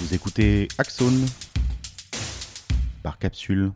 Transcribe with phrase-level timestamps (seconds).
[0.00, 1.26] Vous écoutez Axone
[3.02, 3.72] par capsule.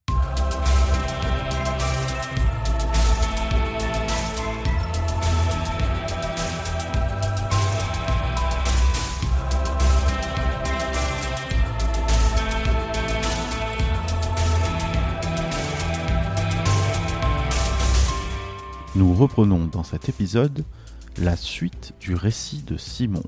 [18.94, 20.64] Nous reprenons dans cet épisode
[21.18, 23.24] la suite du récit de Simon.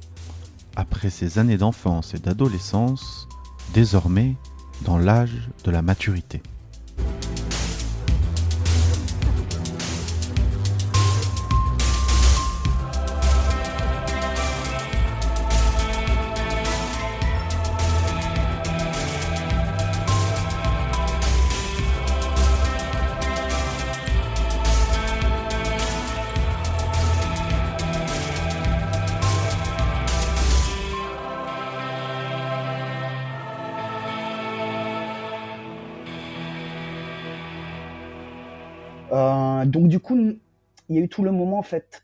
[0.76, 3.28] Après ses années d'enfance et d'adolescence,
[3.72, 4.34] désormais
[4.82, 6.42] dans l'âge de la maturité.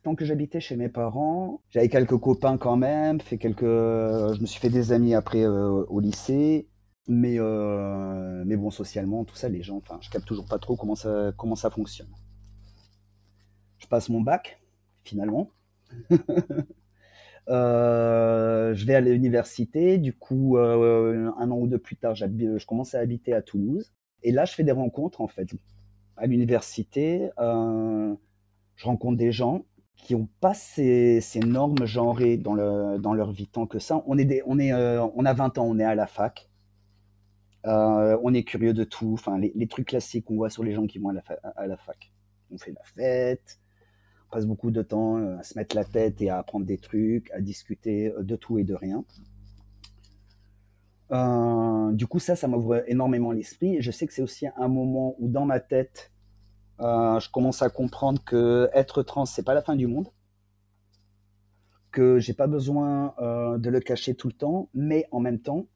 [0.02, 4.46] Tant que j'habitais chez mes parents, j'avais quelques copains quand même, fait quelques, je me
[4.46, 6.68] suis fait des amis après euh, au lycée,
[7.08, 10.76] mais euh, mais bon socialement tout ça, les gens, enfin, je capte toujours pas trop
[10.76, 12.08] comment ça comment ça fonctionne.
[13.78, 14.60] Je passe mon bac
[15.04, 15.50] finalement.
[17.48, 22.64] Euh, je vais à l'université, du coup, euh, un an ou deux plus tard, je
[22.64, 23.92] commence à habiter à Toulouse.
[24.22, 25.48] Et là, je fais des rencontres, en fait
[26.20, 28.14] à l'université, euh,
[28.76, 29.64] je rencontre des gens
[30.02, 34.02] qui n'ont pas ces, normes genrées dans, le, dans leur vie tant que ça.
[34.06, 36.48] On, est on, est, euh, on a 20 ans, on est à la fac.
[37.66, 40.86] Euh, on est curieux de tout, enfin les, trucs classiques qu'on voit sur les gens
[40.86, 42.12] qui vont à la, fac.
[42.50, 43.60] On fait la fête,
[44.28, 46.78] on passe beaucoup de temps euh, à se mettre la tête et à apprendre des
[46.78, 49.04] trucs, à discuter de tout et de rien.
[51.92, 53.82] Du coup, ça, ça m'ouvre énormément l'esprit.
[53.82, 56.12] Je sais que c'est aussi un moment où, dans ma tête,
[56.80, 60.08] je commence à comprendre que être trans, c'est pas la fin du monde,
[61.91, 65.66] que j'ai pas besoin euh, de le cacher tout le temps, mais en même temps,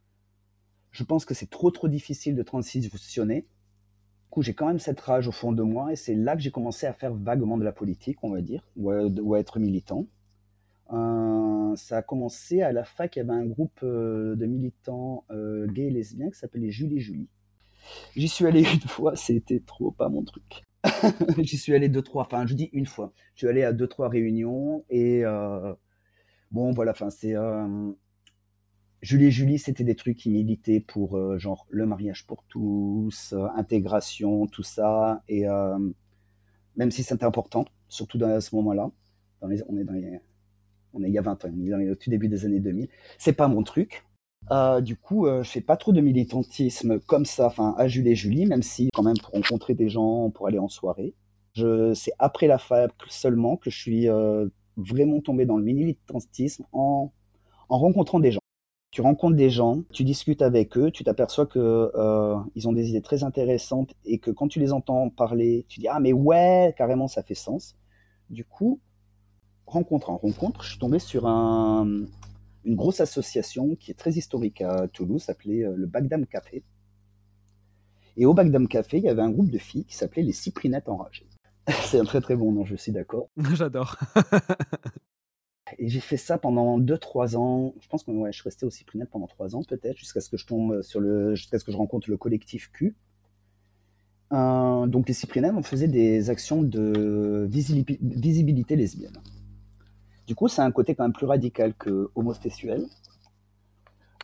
[0.93, 3.43] je pense que c'est trop trop difficile de transitionner.
[3.43, 6.43] Du coup, j'ai quand même cette rage au fond de moi, et c'est là que
[6.43, 10.07] j'ai commencé à faire vaguement de la politique, on va dire, ou à, être militant.
[10.93, 15.25] Euh, ça a commencé à la fac, il y avait un groupe euh, de militants
[15.31, 17.29] euh, gays et lesbiens qui s'appelait Julie Julie.
[18.15, 20.63] J'y suis allé une fois, c'était trop pas mon truc.
[21.39, 23.13] J'y suis allé deux, trois, enfin je dis une fois.
[23.35, 25.75] Je suis allé à deux, trois réunions et euh,
[26.51, 27.35] bon voilà, enfin c'est...
[27.37, 27.93] Euh,
[29.03, 33.35] Julie et Julie, c'était des trucs qui militaient pour euh, genre le mariage pour tous,
[33.55, 35.23] intégration, tout ça.
[35.29, 35.45] Et
[36.77, 38.91] même si c'était important, surtout dans, à ce moment-là,
[39.43, 39.95] on est dans
[40.95, 42.47] on est il y a 20 ans, on est dans les, au tout début des
[42.47, 44.05] années 2000, c'est pas mon truc.
[44.51, 48.11] Euh, du coup, euh, je fais pas trop de militantisme comme ça, enfin à Julie
[48.11, 51.15] et Julie, même si quand même pour rencontrer des gens, pour aller en soirée.
[51.55, 56.65] Je, c'est après la fac seulement que je suis euh, vraiment tombé dans le militantisme
[56.73, 57.13] en,
[57.69, 58.41] en rencontrant des gens.
[58.91, 62.91] Tu rencontres des gens, tu discutes avec eux, tu t'aperçois que euh, ils ont des
[62.91, 66.75] idées très intéressantes et que quand tu les entends parler, tu dis ah mais ouais,
[66.77, 67.77] carrément ça fait sens.
[68.31, 68.81] Du coup,
[69.67, 72.05] rencontre en rencontre, je suis tombé sur un,
[72.65, 76.63] une grosse association qui est très historique à Toulouse, s'appelait euh, le Bagdam Café.
[78.17, 80.89] Et au Bagdam Café, il y avait un groupe de filles qui s'appelait les Cyprinettes
[80.89, 81.27] Enragées.
[81.85, 83.29] C'est un très très bon nom, je suis d'accord.
[83.55, 83.97] J'adore.
[85.79, 87.75] Et j'ai fait ça pendant 2-3 ans.
[87.81, 90.29] Je pense que ouais, je suis resté au Cyprinette pendant 3 ans peut-être, jusqu'à ce
[90.29, 92.95] que je tombe sur le, jusqu'à ce que je rencontre le collectif Q.
[94.33, 99.19] Euh, donc les Cyprinettes, on faisait des actions de visibilité lesbienne.
[100.27, 102.87] Du coup, c'est un côté quand même plus radical que homosexuel.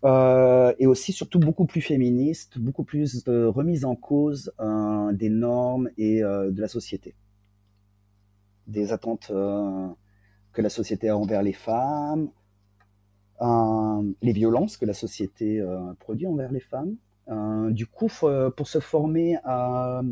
[0.04, 5.28] Euh, et aussi surtout beaucoup plus féministe, beaucoup plus de remise en cause euh, des
[5.28, 7.14] normes et euh, de la société,
[8.66, 9.88] des attentes euh,
[10.54, 12.30] que la société a envers les femmes,
[13.42, 16.96] euh, les violences que la société euh, produit envers les femmes.
[17.28, 18.08] Euh, du coup,
[18.56, 20.02] pour se former à,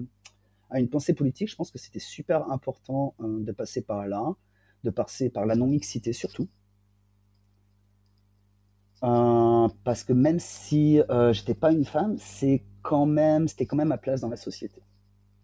[0.74, 4.34] une pensée politique, je pense que c'était super important euh, de passer par là,
[4.84, 6.48] de passer par la non-mixité surtout.
[9.04, 13.76] Euh, parce que même si euh, j'étais pas une femme, c'est quand même, c'était quand
[13.76, 14.82] même ma place dans la société.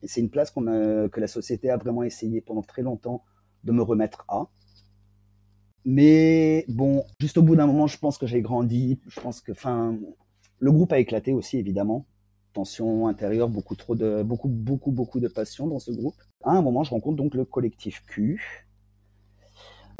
[0.02, 3.24] Et c'est une place qu'on que la société a vraiment essayé pendant très longtemps
[3.64, 4.48] de me remettre à.
[5.84, 9.00] Mais bon, juste au bout d'un moment, je pense que j'ai grandi.
[9.06, 9.98] Je pense que, enfin,
[10.58, 12.06] le groupe a éclaté aussi, évidemment.
[12.52, 16.16] Tension intérieure, beaucoup trop de, beaucoup, beaucoup, beaucoup de passion dans ce groupe.
[16.42, 18.63] À un moment, je rencontre donc le collectif Q.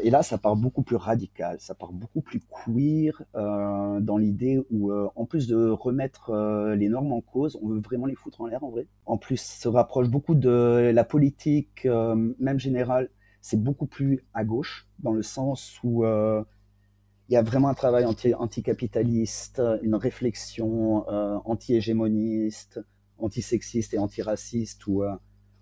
[0.01, 4.61] Et là, ça part beaucoup plus radical, ça part beaucoup plus queer euh, dans l'idée
[4.69, 8.15] où, euh, en plus de remettre euh, les normes en cause, on veut vraiment les
[8.15, 8.87] foutre en l'air en vrai.
[9.05, 13.09] En plus, se rapproche beaucoup de la politique, même générale.
[13.41, 18.05] C'est beaucoup plus à gauche, dans le sens où il y a vraiment un travail
[18.05, 21.07] anti anticapitaliste, une réflexion
[21.47, 22.81] anti-hégémoniste,
[23.19, 25.03] anti-sexiste et anti-raciste, où,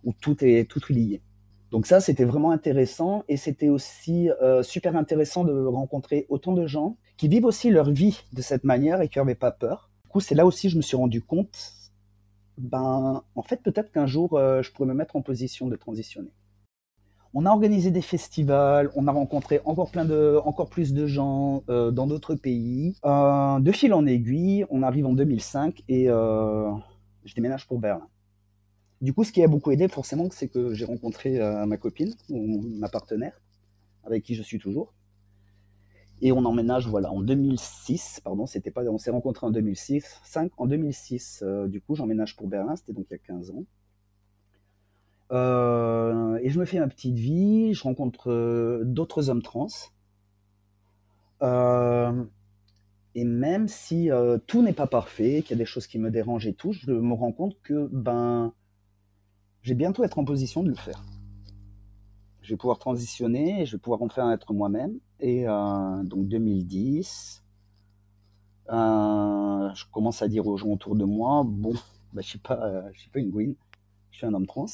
[0.03, 1.21] où tout est tout est lié.
[1.73, 6.67] Donc ça, c'était vraiment intéressant et c'était aussi euh, super intéressant de rencontrer autant de
[6.67, 9.89] gens qui vivent aussi leur vie de cette manière et qui n'avaient pas peur.
[10.03, 11.73] Du coup, c'est là aussi je me suis rendu compte,
[12.59, 16.29] ben, en fait, peut-être qu'un jour, euh, je pourrais me mettre en position de transitionner.
[17.33, 21.63] On a organisé des festivals, on a rencontré encore plein de, encore plus de gens
[21.69, 22.93] euh, dans d'autres pays.
[23.03, 28.07] de fil en aiguille, on arrive en 2005 et je déménage pour Berlin.
[29.03, 32.15] Du coup, ce qui a beaucoup aidé, forcément, c'est que j'ai rencontré euh, ma copine,
[32.29, 33.37] ma partenaire,
[34.05, 34.93] avec qui je suis toujours.
[36.21, 40.53] Et on emménage, voilà, en 2006, pardon, c'était pas, on s'est rencontrés en 2006, 5,
[40.55, 43.65] en 2006, euh, du coup, j'emménage pour Berlin, c'était donc il y a 15 ans.
[45.33, 49.67] Euh, et je me fais ma petite vie, je rencontre d'autres hommes trans.
[53.15, 54.09] et même si
[54.47, 56.89] tout n'est pas parfait, qu'il y a des choses qui me dérangent et tout, je
[56.89, 58.53] me rends compte que, ben,
[59.63, 61.01] je vais bientôt être en position de le faire.
[62.41, 64.99] Je vais pouvoir transitionner, je vais pouvoir enfin être moi-même.
[65.21, 67.43] Et euh, donc 2010,
[68.69, 71.79] euh, je commence à dire aux gens autour de moi, bon, bah,
[72.15, 73.55] je ne suis, pas, euh, suis pas une gouine,
[74.11, 74.65] je suis un homme trans.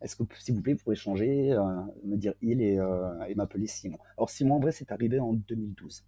[0.00, 1.54] Est-ce que, s'il vous plaît, vous pourrez changer,
[2.02, 2.80] me dire il et,
[3.28, 6.04] et m'appeler Simon Alors Simon, en vrai, c'est arrivé en 2012.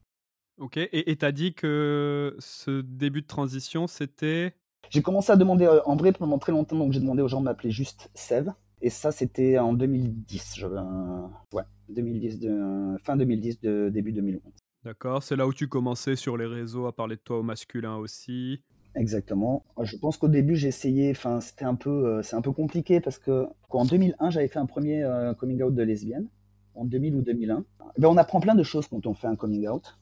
[0.59, 4.57] Ok, et tu as dit que ce début de transition, c'était
[4.91, 7.41] j'ai commencé à demander, euh, en vrai, pendant très longtemps, donc j'ai demandé aux gens
[7.41, 8.51] de m'appeler juste Sev.
[8.81, 10.55] Et ça, c'était en 2010.
[10.57, 14.43] Je, ouais, 2010 de, fin 2010, de, début 2011.
[14.85, 17.97] D'accord, c'est là où tu commençais sur les réseaux à parler de toi au masculin
[17.97, 18.61] aussi.
[18.95, 19.65] Exactement.
[19.83, 23.01] Je pense qu'au début, j'ai essayé, enfin, c'était un peu, euh, c'est un peu compliqué
[23.01, 26.29] parce que en 2001, j'avais fait un premier euh, coming out de lesbienne,
[26.75, 27.65] en 2000 ou 2001.
[27.99, 29.99] Ben, on apprend plein de choses quand on fait un coming out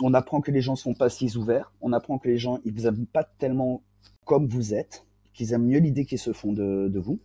[0.00, 2.72] on apprend que les gens sont pas si ouverts, on apprend que les gens ils
[2.72, 3.82] vous aiment pas tellement
[4.24, 7.20] comme vous êtes, qu'ils aiment mieux l'idée qu'ils se font de, vous.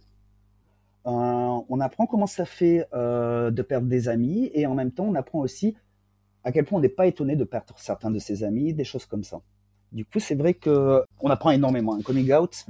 [1.06, 5.06] Euh, on apprend comment ça fait euh, de perdre des amis et en même temps
[5.06, 5.76] on apprend aussi
[6.44, 9.06] à quel point on n'est pas étonné de perdre certains de ses amis, des choses
[9.06, 9.42] comme ça.
[9.92, 11.96] Du coup, c'est vrai que on apprend énormément.
[11.96, 12.66] Un coming out,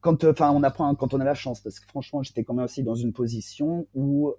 [0.00, 2.54] quand, euh, enfin, on apprend quand on a la chance, parce que franchement, j'étais quand
[2.54, 4.32] même aussi dans une position où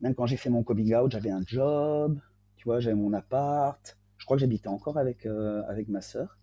[0.00, 2.18] même quand j'ai fait mon coming out, j'avais un job,
[2.56, 3.96] tu vois, j'avais mon appart.
[4.18, 6.38] Je crois que j'habitais encore avec, euh, avec ma sœur.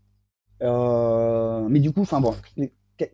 [0.61, 2.35] Euh, mais du coup, enfin bon,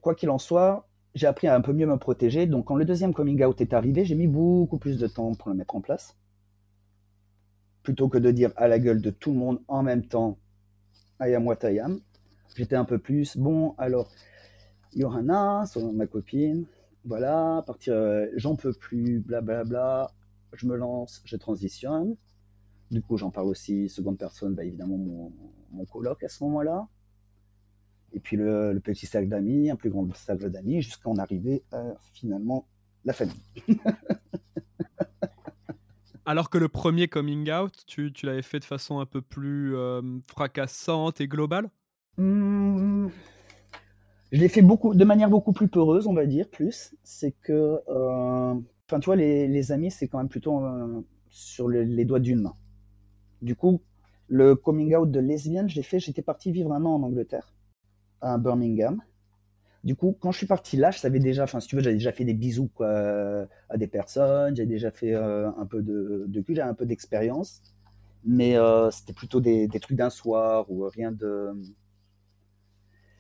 [0.02, 2.46] quoi qu'il en soit, j'ai appris à un peu mieux me protéger.
[2.46, 5.50] Donc, quand le deuxième coming out est arrivé, j'ai mis beaucoup plus de temps pour
[5.50, 6.16] le mettre en place.
[7.84, 10.38] Plutôt que de dire à la gueule de tout le monde en même temps,
[11.20, 12.00] I am what I am.
[12.56, 14.10] J'étais un peu plus, bon, alors,
[14.96, 15.64] Johanna,
[15.94, 16.66] ma copine,
[17.06, 19.64] voilà, partir, euh, j'en peux plus, blablabla.
[19.64, 20.19] Bla, bla
[20.54, 22.16] je me lance, je transitionne.
[22.92, 25.32] Du coup, j'en parle aussi seconde personne, bah, évidemment mon,
[25.72, 26.88] mon coloc à ce moment-là.
[28.14, 31.94] Et puis le, petit sac d'amis, un plus grand sac d'amis, jusqu'à en arriver à
[32.14, 32.68] finalement
[33.06, 33.36] la famille.
[36.26, 39.76] Alors que le premier coming out, tu, tu l'avais fait de façon un peu plus
[39.76, 41.70] euh, fracassante et globale?
[42.18, 43.08] Mmh.
[44.32, 46.96] Je l'ai fait beaucoup, de manière beaucoup plus peureuse, on va dire, plus.
[47.04, 48.54] C'est que euh,
[48.90, 52.56] Enfin, tu vois, les, amis, c'est quand même plutôt euh, sur les doigts d'une main.
[53.44, 53.84] Du coup,
[54.28, 57.54] le coming out de lesbienne, j'ai fait, j'étais parti vivre un an en Angleterre,
[58.20, 59.00] à Birmingham.
[59.84, 61.98] Du coup, quand je suis parti là, je savais déjà, enfin, si tu veux, j'avais
[61.98, 66.56] déjà fait des bisous à des personnes, j'avais déjà fait euh, un peu de, cul,
[66.56, 67.62] j'avais un peu d'expérience,
[68.26, 71.54] mais euh, c'était plutôt des, des trucs d'un soir ou rien de.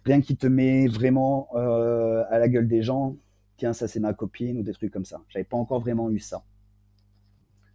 [0.04, 3.18] Rien qui te met vraiment à la gueule des gens
[3.60, 5.22] tiens, ça c'est ma copine ou des trucs comme ça.
[5.30, 6.44] J'avais pas encore vraiment eu ça.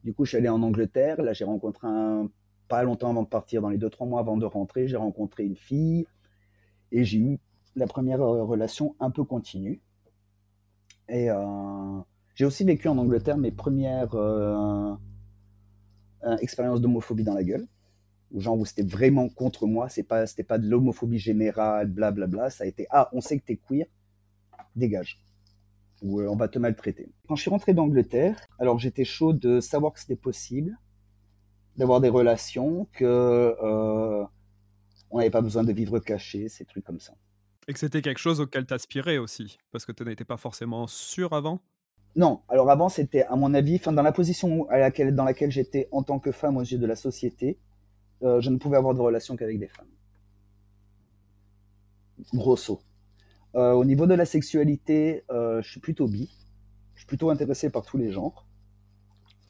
[0.02, 1.22] Du coup, je suis allé en Angleterre.
[1.22, 2.28] Là, j'ai rencontré un,
[2.68, 5.44] pas longtemps avant de partir, dans les deux, trois mois avant de rentrer, j'ai rencontré
[5.44, 6.06] une fille
[6.92, 7.38] et j'ai eu
[7.76, 9.80] la première euh, relation un peu continue.
[11.08, 12.00] Et euh,
[12.34, 14.94] j'ai aussi vécu en Angleterre mes premières euh,
[16.40, 17.66] expériences d'homophobie dans la gueule.
[18.32, 22.26] Où genre où c'était vraiment contre moi, c'est pas, c'était pas de l'homophobie générale, blablabla.
[22.26, 22.50] Bla, bla.
[22.50, 23.86] Ça a été ah, on sait que t'es queer,
[24.74, 25.23] dégage
[26.02, 27.12] où euh, on va te maltraiter.
[27.28, 30.78] Quand je suis rentré d'Angleterre, alors j'étais chaud de savoir que c'était possible,
[31.76, 34.24] d'avoir des relations, que euh,
[35.10, 37.14] on n'avait pas besoin de vivre caché, ces trucs comme ça.
[37.66, 41.32] Et que c'était quelque chose auquel t'aspirais aussi, parce que tu n'étais pas forcément sûr
[41.32, 41.60] avant?
[42.16, 45.50] Non, alors avant, c'était, à mon avis, enfin, dans la position à laquelle, dans laquelle
[45.50, 47.58] j'étais en tant que femme aux yeux de la société,
[48.22, 49.88] euh, je ne pouvais avoir de relation qu'avec des femmes.
[52.32, 52.80] Grosso.
[53.54, 56.30] Euh, au niveau de la sexualité, euh, je suis plutôt bi.
[56.94, 58.46] Je suis plutôt intéressé par tous les genres.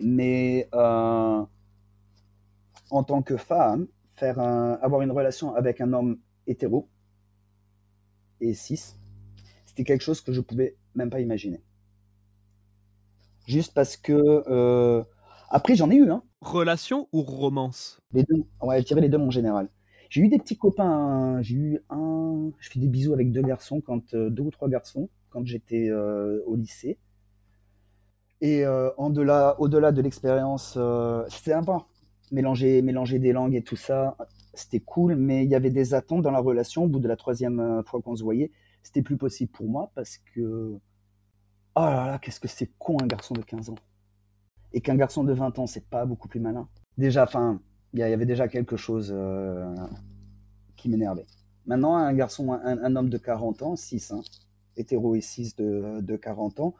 [0.00, 1.46] Mais en
[3.04, 6.88] tant que femme, faire avoir une relation avec un homme hétéro
[8.40, 8.96] et cis,
[9.64, 11.62] c'était quelque chose que je pouvais même pas imaginer.
[13.46, 14.42] Juste parce que.
[14.48, 15.04] Euh,
[15.50, 16.22] après, j'en ai eu, hein.
[16.40, 18.00] Relation ou romance?
[18.12, 18.44] Les deux.
[18.60, 19.68] Ouais, je dirais les deux en général.
[20.10, 20.84] J'ai eu des petits copains.
[20.84, 21.42] Hein.
[21.42, 22.50] J'ai eu un.
[22.58, 25.88] Je fais des bisous avec deux garçons, quand euh, deux ou trois garçons, quand j'étais
[25.88, 26.98] euh, au lycée.
[28.40, 28.66] Et
[28.98, 30.78] au-delà, au-delà de l'expérience,
[31.30, 31.86] c'était sympa.
[32.30, 34.18] Mélanger, mélanger des langues et tout ça,
[34.52, 36.84] c'était cool, mais il y avait des attentes dans la relation.
[36.84, 38.50] Au bout de la troisième fois qu'on se voyait,
[38.82, 40.78] c'était plus possible pour moi parce que
[41.76, 43.74] Oh là là, qu'est-ce que c'est con un garçon de 15 ans.
[44.72, 46.68] Et qu'un garçon de 20 ans, c'est pas beaucoup plus malin.
[46.98, 47.60] Déjà, enfin,
[47.94, 49.72] il y, avait déjà quelque chose euh,
[50.76, 51.26] qui m'énervait.
[51.66, 54.20] Maintenant, un garçon, un, homme de 40 ans, 6, hein,
[54.76, 56.74] hétéro et 6 de, 40 ans,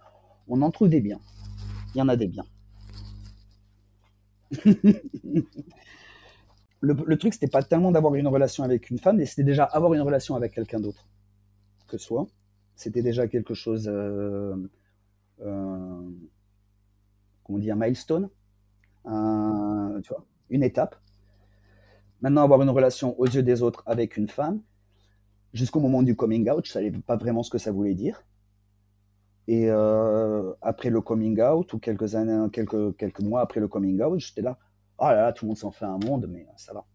[0.49, 1.21] on en trouve des biens.
[1.95, 2.45] Il y en a des biens.
[4.65, 5.45] le,
[6.81, 9.95] le, truc, c'était pas tellement d'avoir une relation avec une femme, mais c'était déjà avoir
[9.95, 11.07] une relation avec quelqu'un d'autre
[11.87, 12.27] que soi.
[12.75, 14.57] C'était déjà quelque chose euh,
[15.43, 16.11] euh,
[17.45, 18.29] comment dire, un milestone,
[19.05, 20.97] tu vois, une étape.
[22.25, 24.63] Maintenant, avoir une relation aux yeux des autres avec une femme,
[25.53, 28.25] jusqu'au moment du coming out, je ne savais pas vraiment ce que ça voulait dire.
[29.47, 34.01] Et euh, après le coming out, ou quelques années, quelques, quelques mois après le coming
[34.01, 34.59] out, j'étais là,
[34.97, 36.87] oh là là, tout le monde s'en fait un monde, mais ça va.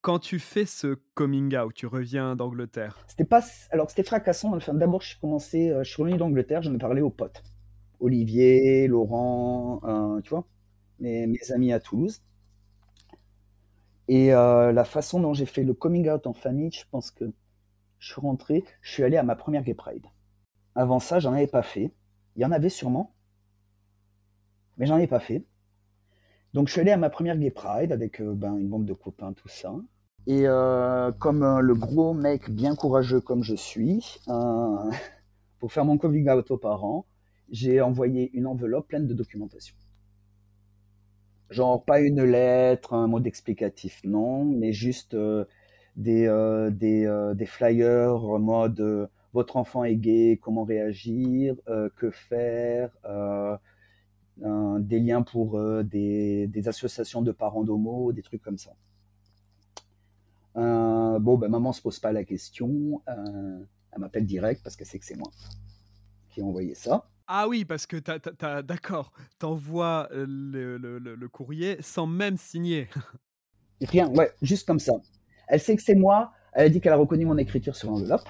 [0.00, 3.04] Quand tu fais ce coming out, tu reviens d'Angleterre.
[3.08, 4.56] C'était pas, alors c'était fracassant.
[4.74, 7.42] D'abord, je suis commencé, euh, je suis revenu d'Angleterre, j'en ai parlé aux potes,
[7.98, 10.46] Olivier, Laurent, euh, tu vois,
[11.00, 12.22] mes, mes, amis à Toulouse.
[14.08, 17.30] Et euh, la façon dont j'ai fait le coming out en famille, je pense que
[17.98, 20.06] je suis rentré, je suis allé à ma première Gay Pride.
[20.74, 21.92] Avant ça, j'en avais pas fait.
[22.36, 23.14] Il y en avait sûrement,
[24.76, 25.44] mais j'en ai pas fait.
[26.54, 29.32] Donc je suis allé à ma première Gay Pride avec ben, une bande de copains,
[29.32, 29.74] tout ça.
[30.28, 34.90] Et euh, comme euh, le gros mec bien courageux comme je suis, euh,
[35.58, 37.06] pour faire mon coming out aux parents,
[37.50, 39.74] j'ai envoyé une enveloppe pleine de documentation.
[41.50, 45.16] Genre pas une lettre, un mot d'explicatif, non, mais juste
[45.96, 46.26] des,
[46.70, 51.56] des, des, flyers en mode votre enfant est gay, comment réagir,
[51.96, 52.90] que faire,
[54.36, 58.74] des liens pour des, des associations de parents d'homo, des trucs comme ça.
[60.58, 63.00] Euh, bon, ben, maman se pose pas la question.
[63.08, 65.30] Euh, elle m'appelle direct parce qu'elle sait que c'est moi
[66.30, 67.06] qui ai envoyé ça.
[67.30, 72.88] Ah oui, parce que t'as, d'accord, t'envoies le, le, courrier sans même signer.
[73.82, 74.94] Rien, ouais, juste comme ça.
[75.46, 76.32] Elle sait que c'est moi.
[76.54, 78.26] Elle a dit qu'elle a reconnu mon écriture sur l'enveloppe.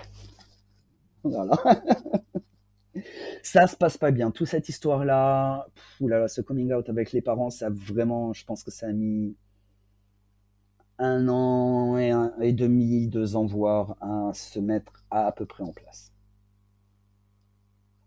[1.22, 1.56] Voilà.
[3.42, 4.32] ça se passe pas bien.
[4.32, 5.68] Toute cette histoire-là,
[6.00, 9.36] là, ce coming out avec les parents, ça vraiment, je pense que ça a mis
[10.98, 15.72] un an et, et demi, deux ans, voire, à se mettre à, peu près en
[15.72, 16.12] place.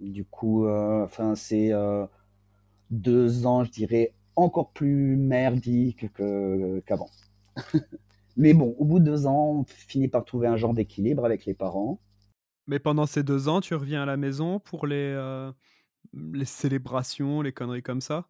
[0.02, 2.06] Du coup, euh, enfin, c'est euh,
[2.90, 6.08] deux ans, je dirais, encore plus merdique
[6.86, 7.10] qu'avant.
[8.38, 11.46] Mais bon, au bout de deux ans, on finit par trouver un genre d'équilibre avec
[11.46, 12.00] les parents.
[12.68, 15.52] Mais pendant ces deux ans, tu reviens à la maison pour les, euh,
[16.14, 18.28] les célébrations, les conneries comme ça?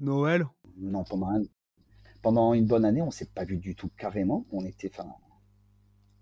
[0.00, 0.46] Noël?
[0.78, 1.42] Non, pendant un,
[2.22, 4.46] pendant une bonne année, on s'est pas vu du tout carrément.
[4.52, 5.08] On était, enfin,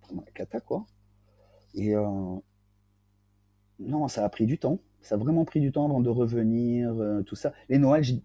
[0.02, 0.86] vraiment la cata, quoi.
[1.74, 2.36] Et euh,
[3.78, 4.80] non, ça a pris du temps.
[5.02, 7.52] Ça a vraiment pris du temps avant de revenir, euh, tout ça.
[7.68, 8.20] Les Noëls,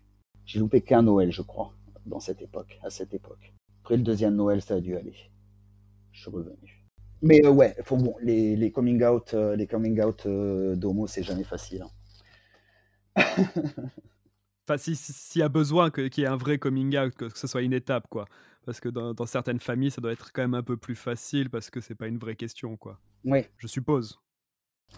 [0.46, 1.74] j'ai loupé qu'un Noël, je crois,
[2.06, 3.54] dans cette époque, à cette époque.
[3.84, 5.16] Après le deuxième Noël, ça a dû aller.
[6.12, 6.86] Je suis revenu.
[7.22, 11.44] Mais euh, ouais, faut, bon, les, les, coming out, les coming out d'homo, c'est jamais
[11.44, 11.86] facile.
[13.16, 13.26] Hein.
[14.70, 17.64] Enfin, s'il y a besoin qu'il y ait un vrai coming out, que, ce soit
[17.64, 18.26] une étape, quoi.
[18.66, 21.72] Parce que dans, certaines familles, ça doit être quand même un peu plus facile parce
[21.72, 23.00] que c'est pas une vraie question, quoi.
[23.26, 23.40] Oui.
[23.58, 24.20] Je suppose.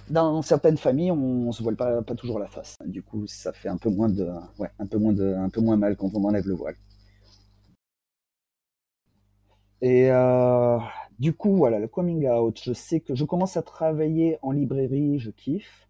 [0.10, 2.77] Dans certaines familles, on, ne se voile pas, toujours la face.
[2.86, 4.27] Du coup, ça fait un peu moins de,
[4.60, 6.75] ouais, un peu moins de, un peu moins mal quand on enlève le voile.
[9.81, 10.77] Et euh,
[11.19, 12.60] du coup, voilà, le coming out.
[12.63, 15.88] Je sais que je commence à travailler en librairie, je kiffe.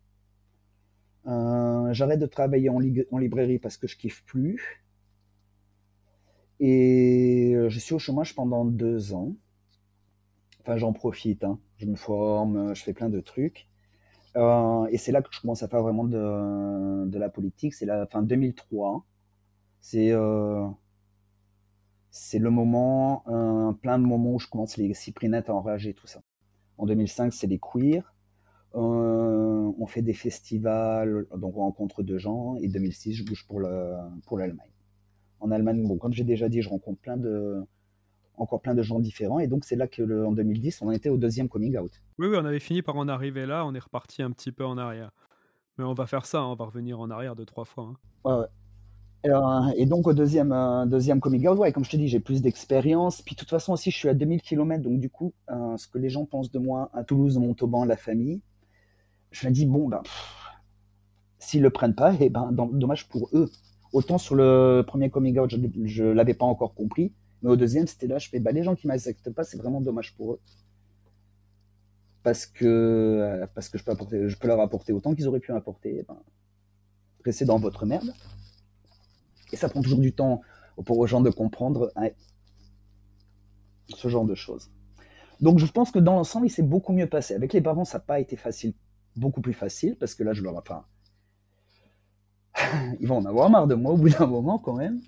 [1.27, 4.84] Euh, j'arrête de travailler en, librairie parce que je kiffe plus.
[6.60, 9.36] Et euh, je suis au chômage pendant deux ans.
[10.62, 11.43] Enfin, j'en profite.
[11.43, 11.60] Hein.
[11.77, 13.67] Je me forme, je fais plein de trucs.
[14.36, 17.74] Et c'est là que je commence à faire vraiment de, de la politique.
[17.74, 19.06] C'est la fin 2003.
[19.82, 20.14] C'est
[22.12, 23.24] c'est le moment,
[23.82, 26.22] plein de moments où je commence les cyprinettes à enrager tout ça.
[26.78, 28.14] En 2005, c'est les queers.
[28.74, 32.58] on fait des festivals, donc on rencontre deux gens.
[32.58, 34.22] Et 2006, je bouge pour l'Allemagne.
[34.28, 37.66] Pour en Allemagne, bon, comme j'ai déjà dit, je rencontre plein de,
[38.41, 39.39] encore plein de gens différents.
[39.39, 41.91] Et donc, c'est là que, en 2010, on était au deuxième coming out.
[42.17, 43.65] Oui, oui, on avait fini par en arriver là.
[43.65, 45.12] On est reparti un petit peu en arrière.
[45.77, 47.91] Mais on va faire ça, hein, on va revenir en arrière deux, trois fois.
[48.25, 48.29] Hein.
[48.29, 48.45] Ouais,
[49.27, 52.19] euh, et donc, au deuxième, euh, deuxième coming out, ouais, comme je te dis, j'ai
[52.19, 53.21] plus d'expérience.
[53.21, 54.83] Puis, de toute façon, aussi, je suis à 2000 km.
[54.83, 57.98] Donc, du coup, euh, ce que les gens pensent de moi à Toulouse, Montauban, la
[57.98, 58.41] famille,
[59.31, 60.01] je me dis, bon, ben,
[61.39, 63.50] s'ils le prennent pas, et eh ben, dommage pour eux.
[63.93, 67.13] Autant sur le premier coming out, je ne l'avais pas encore compris.
[67.41, 69.81] Mais au deuxième, c'était là, je fais, bah, les gens qui m'acceptent pas, c'est vraiment
[69.81, 70.39] dommage pour eux.
[72.24, 75.51] Parce que, parce que je, peux apporter, je peux leur apporter autant qu'ils auraient pu
[75.51, 75.98] m'apporter.
[76.00, 76.21] Eh ben,
[77.25, 78.13] restez dans votre merde.
[79.51, 80.41] Et ça prend toujours du temps
[80.86, 81.91] pour aux gens de comprendre
[83.89, 84.71] ce genre de choses.
[85.41, 87.33] Donc je pense que dans l'ensemble, il s'est beaucoup mieux passé.
[87.33, 88.74] Avec les parents, ça n'a pas été facile,
[89.15, 90.86] beaucoup plus facile, parce que là, je leur enfin,
[93.00, 95.01] ils vont en avoir marre de moi au bout d'un moment quand même.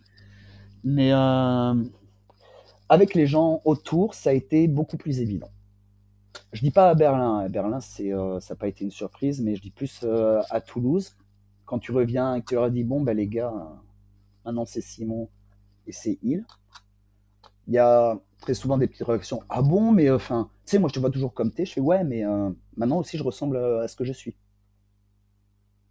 [0.84, 1.76] Mais euh,
[2.90, 5.50] avec les gens autour, ça a été beaucoup plus évident.
[6.52, 7.40] Je dis pas à Berlin.
[7.40, 10.62] À Berlin, euh, ça n'a pas été une surprise, mais je dis plus euh, à
[10.62, 11.16] Toulouse.
[11.66, 13.54] Quand tu reviens et que tu leur dis bon, ben les gars,
[14.46, 15.30] Maintenant, c'est Simon
[15.88, 16.46] et c'est il.
[17.68, 19.42] Il y a très souvent des petites réactions.
[19.50, 21.66] Ah bon, mais euh, enfin, tu sais, moi je te vois toujours comme t'es.
[21.66, 24.36] Je fais ouais, mais euh, maintenant aussi je ressemble à ce que je suis.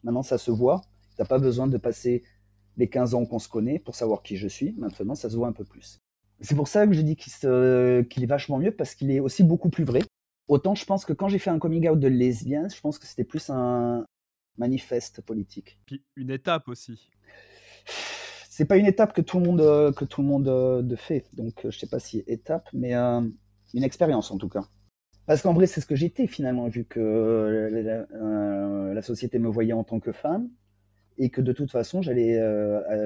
[0.03, 0.83] Maintenant, ça se voit.
[1.17, 2.25] T'as pas besoin de passer
[2.77, 4.75] les 15 ans qu'on se connaît pour savoir qui je suis.
[4.77, 6.01] Maintenant, ça se voit un peu plus.
[6.41, 9.71] C'est pour ça que je dis qu'il est vachement mieux parce qu'il est aussi beaucoup
[9.71, 10.01] plus vrai.
[10.49, 13.07] Autant je pense que quand j'ai fait un coming out de lesbienne, je pense que
[13.07, 14.05] c'était plus un
[14.59, 15.79] manifeste politique.
[15.87, 17.11] Puis une étape aussi
[18.55, 21.25] c'est pas une étape que tout le monde euh, que tout le monde euh, fait.
[21.33, 24.67] Donc euh, je sais pas si étape, mais une expérience en tout cas.
[25.25, 27.71] Parce qu'en vrai, c'est ce que j'étais finalement, vu que
[28.95, 30.51] la, société me voyait en tant que femme
[31.19, 32.35] et que de toute façon, j'allais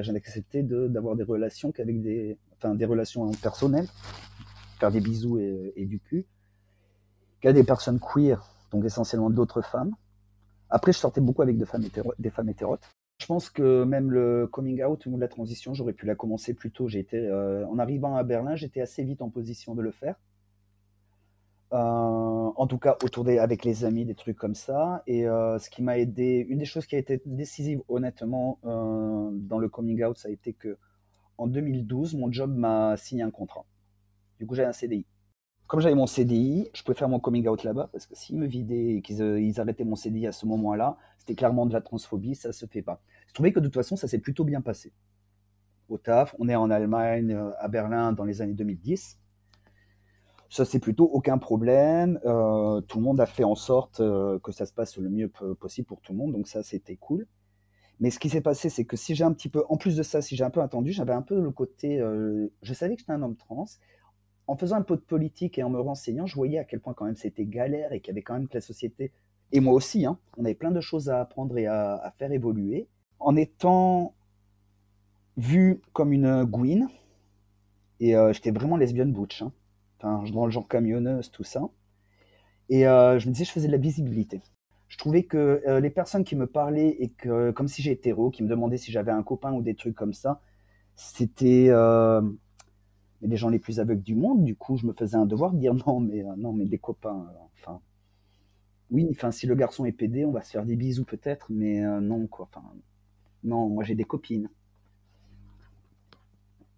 [0.02, 3.88] j'allais accepter d'avoir des relations qu'avec des, enfin, des relations personnelles,
[4.78, 6.26] faire des bisous et, du cul,
[7.40, 9.94] qu'à des personnes queer, donc essentiellement d'autres femmes.
[10.70, 11.84] Après, je sortais beaucoup avec des femmes,
[12.18, 12.88] des femmes hétérotes.
[13.18, 16.70] Je pense que même le coming out ou la transition, j'aurais pu la commencer plus
[16.70, 16.86] tôt.
[17.14, 20.16] Euh, en arrivant à Berlin, j'étais assez vite en position de le faire.
[21.72, 25.02] Euh, en tout cas, autour des, avec les amis, des trucs comme ça.
[25.06, 29.58] Et euh, ce qui m'a aidé, une des choses qui a été décisive, honnêtement, dans
[29.58, 30.78] le coming out, ça a été que
[31.38, 33.66] en 2012, mon job m'a signé un contrat.
[34.38, 35.06] Du coup, j'ai un CDI
[35.66, 38.46] comme j'avais mon CDI, je pouvais faire mon coming out là-bas parce que s'ils me
[38.46, 42.34] vidaient et qu'ils euh, arrêtaient mon CDI à ce moment-là, c'était clairement de la transphobie,
[42.36, 43.02] ça se fait pas.
[43.26, 44.92] Je trouvais que de toute façon, ça s'est plutôt bien passé.
[45.88, 49.18] Au taf, on est en Allemagne, euh, à Berlin dans les années 2010.
[50.48, 52.20] Ça, c'est plutôt aucun problème.
[52.24, 55.28] Euh, tout le monde a fait en sorte que ça se passe le mieux
[55.58, 57.26] possible pour tout le monde, donc ça, c'était cool.
[57.98, 60.02] Mais ce qui s'est passé, c'est que si j'ai un petit peu, en plus de
[60.02, 61.98] ça, si j'ai un peu attendu, j'avais un peu le côté,
[62.62, 63.64] je savais que j'étais un homme trans,
[64.46, 66.94] en faisant un peu de politique et en me renseignant, je voyais à quel point
[66.94, 69.12] quand même c'était galère et qu'il y avait quand même que la société,
[69.52, 72.88] et moi aussi, hein, on avait plein de choses à apprendre et à, faire évoluer.
[73.18, 74.14] En étant
[75.36, 76.88] vu comme une gouine,
[78.00, 79.52] et euh, j'étais vraiment lesbienne butch, hein,
[79.98, 81.68] enfin, dans le genre camionneuse, tout ça.
[82.68, 84.40] Et euh, je me disais, je faisais de la visibilité.
[84.88, 88.30] Je trouvais que euh, les personnes qui me parlaient et que, comme si j'étais hétéro,
[88.30, 90.40] qui me demandaient si j'avais un copain ou des trucs comme ça,
[90.96, 91.70] c'était
[93.22, 94.44] mais les gens les plus aveugles du monde.
[94.44, 96.78] Du coup, je me faisais un devoir de dire non, mais euh, non, mais des
[96.78, 97.26] copains.
[97.30, 97.80] Euh, enfin,
[98.90, 101.84] oui, enfin, si le garçon est pédé, on va se faire des bisous peut-être, mais
[101.84, 102.48] euh, non, quoi.
[102.52, 102.66] Enfin,
[103.44, 104.48] non, moi j'ai des copines.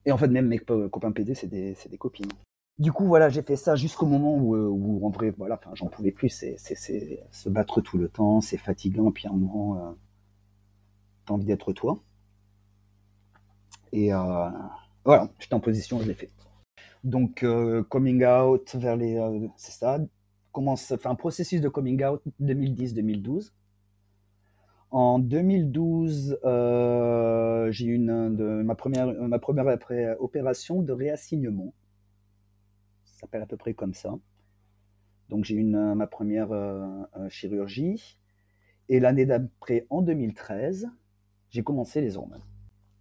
[0.05, 2.31] Et en fait, même mes copains pédés, c'est des, des, copines.
[2.79, 6.13] Du coup, voilà, j'ai fait ça jusqu'au moment où, où, en vrai, voilà, j'en pouvais
[6.13, 6.29] plus.
[6.29, 9.97] C'est se battre tout le temps, c'est fatigant, puis à un moment,
[11.27, 11.99] t'as envie d'être toi.
[13.93, 14.11] Et
[15.05, 16.31] voilà, j'étais en position, je l'ai fait.
[17.05, 19.17] Donc, euh, coming out vers les.
[19.17, 19.99] Euh, c'est ça.
[20.53, 23.53] Commence, enfin, processus de coming out 2010-2012.
[24.91, 29.09] En 2012, euh, j'ai eu une, ma première,
[30.21, 31.75] opération de réassignement.
[33.33, 34.15] À peu près comme ça.
[35.29, 36.49] Donc, j'ai eu ma première
[37.29, 38.19] chirurgie.
[38.89, 40.89] Et l'année d'après, en 2013,
[41.51, 42.43] j'ai commencé les hormones.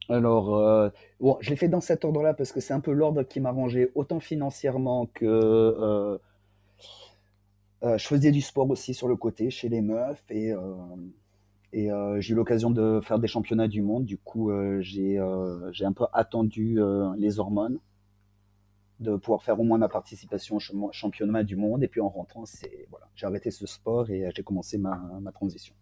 [0.10, 3.24] Alors, euh, bon, je l'ai fait dans cet ordre-là parce que c'est un peu l'ordre
[3.24, 6.18] qui m'arrangeait autant financièrement que, euh,
[7.84, 10.54] je faisais du sport aussi sur le côté chez les meufs et
[11.72, 14.06] j'ai eu l'occasion de faire des championnats du monde.
[14.06, 16.80] Du coup, j'ai un peu attendu
[17.18, 17.80] les hormones
[19.00, 21.84] de pouvoir faire au moins ma participation au championnat du monde.
[21.84, 25.32] Et puis en rentrant, c'est voilà, j'ai arrêté ce sport et j'ai commencé ma, ma,
[25.32, 25.76] transition.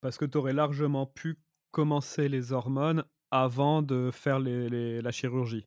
[0.00, 1.38] Parce que tu aurais largement pu
[1.70, 5.64] commencer les hormones avant de faire les, la chirurgie.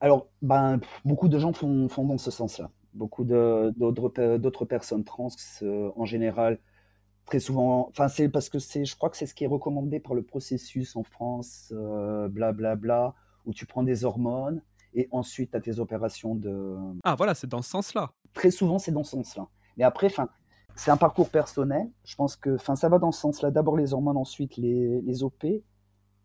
[0.00, 2.70] Alors, ben, beaucoup de gens font, font dans ce sens-là.
[2.94, 5.28] Beaucoup d'autres personnes trans,
[5.62, 6.58] euh, en général,
[7.26, 10.00] très souvent, enfin, c'est parce que c'est, je crois que c'est ce qui est recommandé
[10.00, 14.62] par le processus en France, blablabla, bla, bla, où tu prends des hormones
[14.94, 16.76] et ensuite tu as tes opérations de.
[17.04, 18.10] Ah voilà, c'est dans ce sens-là.
[18.34, 19.48] Très souvent, c'est dans ce sens-là.
[19.76, 20.28] Mais après, enfin,
[20.74, 21.90] c'est un parcours personnel.
[22.04, 23.50] Je pense que, enfin, ça va dans ce sens-là.
[23.50, 25.44] D'abord les hormones, ensuite les, les OP.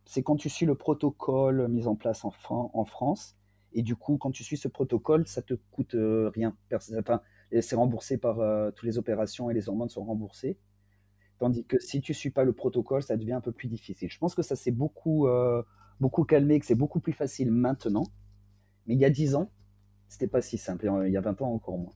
[0.05, 3.35] C'est quand tu suis le protocole mis en place en, en France.
[3.73, 6.55] Et du coup, quand tu suis ce protocole, ça te coûte euh, rien.
[6.73, 7.21] Enfin,
[7.61, 10.57] c'est remboursé par euh, toutes les opérations et les hormones sont remboursées.
[11.39, 14.09] Tandis que si tu suis pas le protocole, ça devient un peu plus difficile.
[14.09, 15.61] Je pense que ça s'est beaucoup, euh,
[15.99, 18.05] beaucoup calmé, que c'est beaucoup plus facile maintenant.
[18.87, 19.49] Mais il y a 10 ans,
[20.07, 20.89] c'était pas si simple.
[21.05, 21.93] Il y a 20 ans encore moins.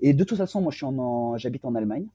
[0.00, 2.08] Et de toute façon, moi, en, j'habite en Allemagne.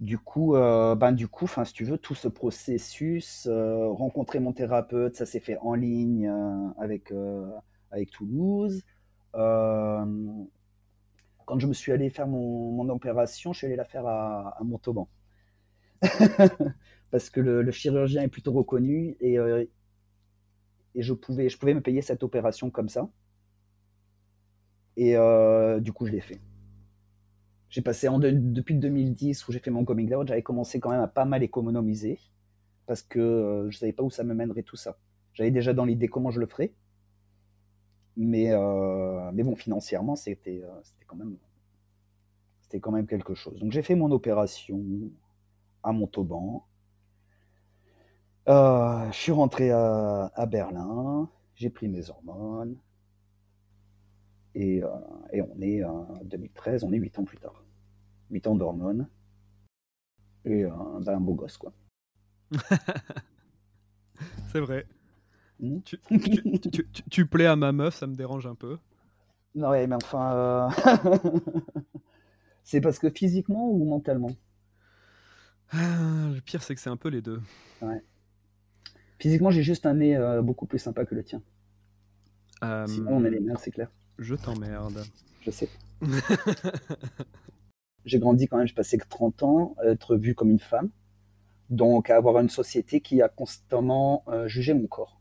[0.00, 4.38] Du coup, euh, ben du coup, enfin, si tu veux, tout ce processus, euh, rencontrer
[4.38, 7.12] mon thérapeute, ça s'est fait en ligne euh, avec
[7.90, 8.84] avec Toulouse.
[9.32, 10.06] quand
[11.58, 15.08] je me suis allé faire mon, opération, je suis allé la faire à, Montauban.
[17.10, 19.36] Parce que le, chirurgien est plutôt reconnu et,
[20.98, 23.08] et je, pouvais, je pouvais me payer cette opération comme ça.
[24.96, 25.14] Et
[25.80, 26.40] du coup, je l'ai fait.
[27.70, 31.00] J'ai passé en depuis 2010 où j'ai fait mon coming out, j'avais commencé quand même
[31.00, 32.18] à pas mal économiser
[32.86, 34.98] parce que euh, je savais pas où ça me mènerait tout ça.
[35.34, 36.72] J'avais déjà dans l'idée comment je le ferais,
[38.16, 41.36] mais euh, mais bon financièrement c'était euh, c'était quand même
[42.62, 43.60] c'était quand même quelque chose.
[43.60, 44.82] Donc j'ai fait mon opération
[45.82, 46.66] à Montauban.
[48.48, 52.76] Je suis rentré à, à Berlin, j'ai pris mes hormones,
[54.54, 54.82] et,
[55.32, 57.62] et, on est en 2013, on est 8 ans plus tard.
[58.30, 59.08] 8 ans d'hormones.
[60.44, 61.72] Et euh, ben, un beau gosse, quoi.
[64.52, 64.86] C'est vrai.
[65.60, 65.80] Hmm?
[65.82, 65.98] Tu,
[66.72, 68.78] tu, tu, plais à ma meuf, ça me dérange un peu.
[69.54, 70.32] Non, mais enfin.
[70.34, 70.68] Euh,
[72.64, 74.30] c'est parce que physiquement ou mentalement?
[75.70, 77.40] Ah, Le pire, c'est que c'est un peu les deux.
[77.82, 78.02] Ouais.
[79.18, 81.42] Physiquement, j'ai juste un nez euh, beaucoup plus sympa que le tien.
[82.86, 83.90] Sinon, on est les mêmes, c'est clair.
[84.18, 85.04] Je t'emmerde.
[85.42, 85.68] Je sais.
[88.04, 90.90] j'ai grandi quand même, j'ai passé 30 ans à être vu comme une femme,
[91.70, 95.20] donc à avoir une société qui a constamment euh, jugé mon corps,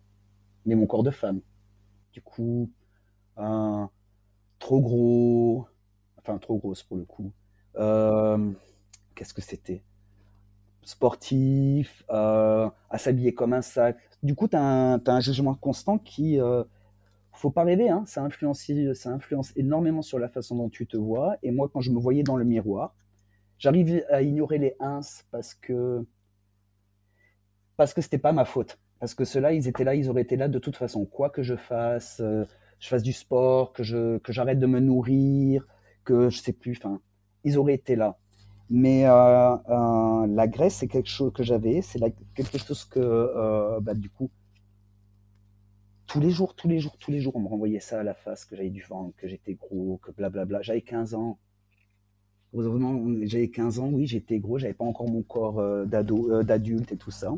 [0.65, 1.41] mais mon corps de femme.
[2.11, 2.71] Du coup,
[3.35, 5.67] trop gros,
[6.17, 7.31] enfin trop grosse pour le coup.
[7.75, 8.51] Euh,
[9.15, 9.83] qu'est-ce que c'était?
[10.87, 13.97] Sportif, euh, à s'habiller comme un sac.
[14.23, 16.39] Du coup, tu as, un jugement constant qui
[17.37, 20.97] faut pas rêver, hein, ça, influence, ça influence énormément sur la façon dont tu te
[20.97, 21.37] vois.
[21.43, 22.95] Et moi, quand je me voyais dans le miroir,
[23.59, 26.05] j'arrivais à ignorer les ins parce que
[27.77, 28.79] parce que c'était pas ma faute.
[28.99, 31.05] Parce que ceux-là, ils étaient là, ils auraient été là de toute façon.
[31.05, 32.45] Quoi que je fasse, euh,
[32.79, 35.67] je fasse du sport, que que j'arrête de me nourrir,
[36.03, 36.99] que je sais plus, enfin,
[37.43, 38.17] ils auraient été là.
[38.69, 41.99] Mais euh, euh, la graisse, c'est quelque chose que j'avais, c'est
[42.35, 44.29] quelque chose que, bah, du coup,
[46.07, 48.13] tous les jours, tous les jours, tous les jours, on me renvoyait ça à la
[48.13, 50.61] face, que j'avais du ventre, que j'étais gros, que blablabla.
[50.61, 51.37] J'avais 15 ans.
[52.53, 56.97] J'avais 15 ans, oui, j'étais gros, j'avais pas encore mon corps euh, euh, d'adulte et
[56.97, 57.35] tout ça.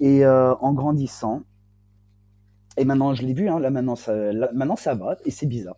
[0.00, 1.42] Et euh, en grandissant,
[2.76, 4.14] et maintenant je l'ai vu, hein, là, maintenant, ça,
[4.54, 5.76] maintenant ça va, et c'est bizarre.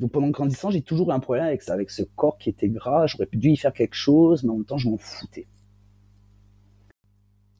[0.00, 2.68] Donc pendant grandissant, j'ai toujours eu un problème avec ça, avec ce corps qui était
[2.68, 5.46] gras, j'aurais dû y faire quelque chose, mais en même temps, je m'en foutais.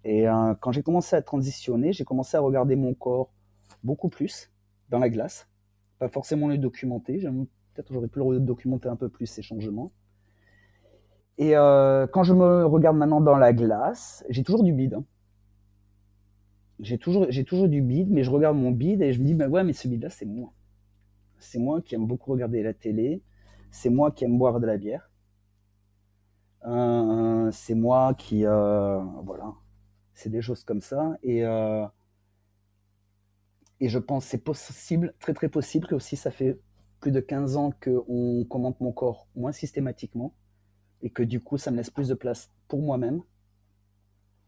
[0.05, 0.27] Et
[0.61, 3.31] quand j'ai commencé à transitionner, j'ai commencé à regarder mon corps
[3.83, 4.51] beaucoup plus
[4.91, 5.49] dans la glace.
[5.99, 7.21] Pas forcément les documenter.
[7.21, 9.93] Peut-être j'aurais pu le documenter un peu plus ces changements.
[11.39, 14.95] Et euh, quand je me regarde maintenant dans la glace, j'ai toujours du bide.
[14.95, 15.05] Hein.
[16.81, 19.65] J'ai toujours, du bide, mais je regarde mon bide et je me dis, ben ouais,
[19.65, 20.53] mais ce bide-là, c'est moi.
[21.39, 23.23] C'est moi qui aime beaucoup regarder la télé.
[23.71, 25.11] C'est moi qui aime boire de la bière.
[26.67, 29.53] Euh, c'est moi qui, euh, voilà,
[30.15, 31.19] c'est des choses comme ça.
[31.23, 31.45] Et
[33.81, 36.59] et je pense que c'est possible, très très possible, que aussi ça fait
[37.01, 40.35] plus de 15 ans qu'on commente mon corps moins systématiquement
[41.03, 43.23] et que du coup ça me laisse plus de place pour moi-même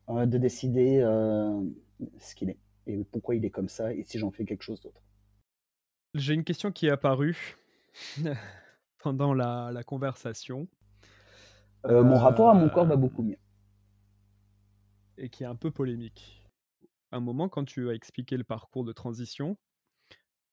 [0.09, 1.61] euh, de décider euh,
[2.19, 4.81] ce qu'il est et pourquoi il est comme ça et si j'en fais quelque chose
[4.81, 5.03] d'autre.
[6.17, 7.57] J'ai une question qui est apparue
[9.03, 10.67] pendant la, la conversation.
[11.85, 13.37] Euh, mon rapport à mon corps va beaucoup mieux.
[15.19, 16.49] Et qui est un peu polémique.
[17.13, 19.59] un moment, quand tu as expliqué le parcours de transition,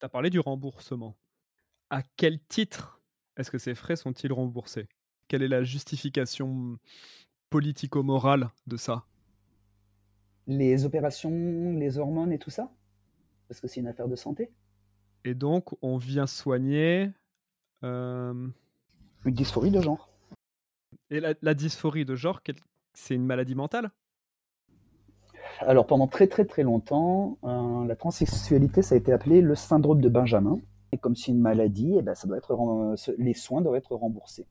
[0.00, 1.16] tu as parlé du remboursement.
[1.88, 3.00] À quel titre
[3.38, 4.86] est-ce que ces frais sont-ils remboursés?
[5.28, 6.78] Quelle est la justification
[7.48, 9.06] politico-morale de ça?
[10.46, 12.70] Les opérations, les hormones et tout ça?
[13.48, 14.50] Parce que c'est une affaire de santé.
[15.24, 17.10] Et donc, on vient soigner.
[17.82, 18.52] Une
[19.26, 20.08] dysphorie de genre.
[21.10, 22.40] Et la, dysphorie de genre,
[22.92, 23.90] c'est une maladie mentale?
[25.60, 30.00] Alors, pendant très très très longtemps, euh, la transsexualité, ça a été appelé le syndrome
[30.00, 30.58] de Benjamin.
[30.92, 34.46] Et comme c'est une maladie, eh ben, ça doit être, les soins doivent être remboursés.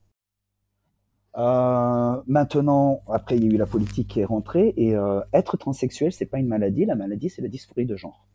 [1.37, 5.57] Euh, maintenant, après, il y a eu la politique qui est rentrée, et euh, être
[5.57, 6.85] transsexuel, c'est pas une maladie.
[6.85, 8.25] La maladie, c'est la dysphorie de genre.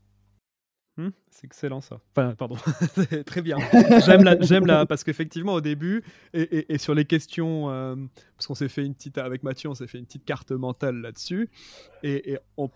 [0.99, 2.01] Mmh, c'est excellent ça.
[2.11, 2.57] Enfin, pardon,
[3.27, 3.57] très bien.
[4.05, 6.03] J'aime la, j'aime la, parce qu'effectivement au début
[6.35, 7.95] et, et, sur les questions, euh,
[8.37, 10.97] parce qu'on s'est fait une petite avec Mathieu, on s'est fait une petite carte mentale
[10.97, 11.51] là-dessus
[12.03, 12.69] et, et, on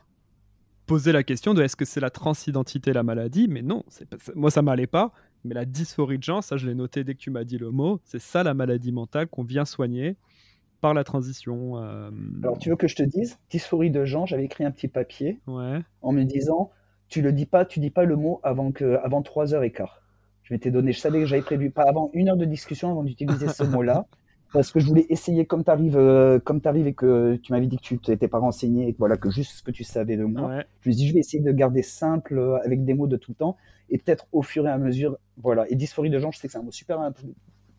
[0.87, 3.49] posait la question de est-ce que c'est la transidentité la maladie?
[3.49, 5.13] Mais non, c'est pas, moi ça m'allait pas.
[5.45, 7.73] Mais la dysphorie de genre, ça je l'ai noté dès que tu m'as dit le
[7.73, 10.17] mot, c'est ça la maladie mentale qu'on vient soigner
[10.81, 11.79] par la transition.
[11.79, 14.87] Euh, Alors tu veux que je te dise, dysphorie de genre, j'avais écrit un petit
[14.87, 15.81] papier ouais.
[16.03, 16.71] en me disant
[17.13, 19.71] tu le dis pas, tu dis pas le mot avant que avant 3 heures et
[19.71, 20.01] quart.
[20.45, 23.03] Je m'étais donné, je savais que j'avais prévu pas avant une heure de discussion avant
[23.03, 24.07] d'utiliser ce mot-là,
[24.55, 27.67] parce que je voulais essayer comme tu arrives, euh, comme arrives et que tu m'avais
[27.67, 30.17] dit que tu n'étais pas renseigné et que voilà que juste ce que tu savais
[30.17, 30.63] de moi.
[30.81, 33.19] Je me suis dit je vais essayer de garder simple euh, avec des mots de
[33.19, 33.59] tout le temps
[33.91, 35.71] et peut-être au fur et à mesure, voilà.
[35.71, 36.99] Et dysphorie de genre, je sais que c'est un mot super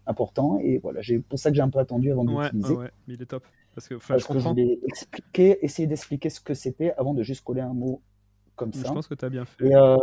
[0.06, 2.76] important et voilà, c'est pour ça que j'ai un peu attendu avant de l'utiliser.
[2.76, 6.30] Ouais, mais il est top parce que, parce je, que je voulais expliquer, essayer d'expliquer
[6.30, 8.00] ce que c'était avant de juste coller un mot
[8.64, 8.88] comme ça.
[8.88, 9.66] Je pense que tu as bien fait.
[9.66, 9.98] Et, euh,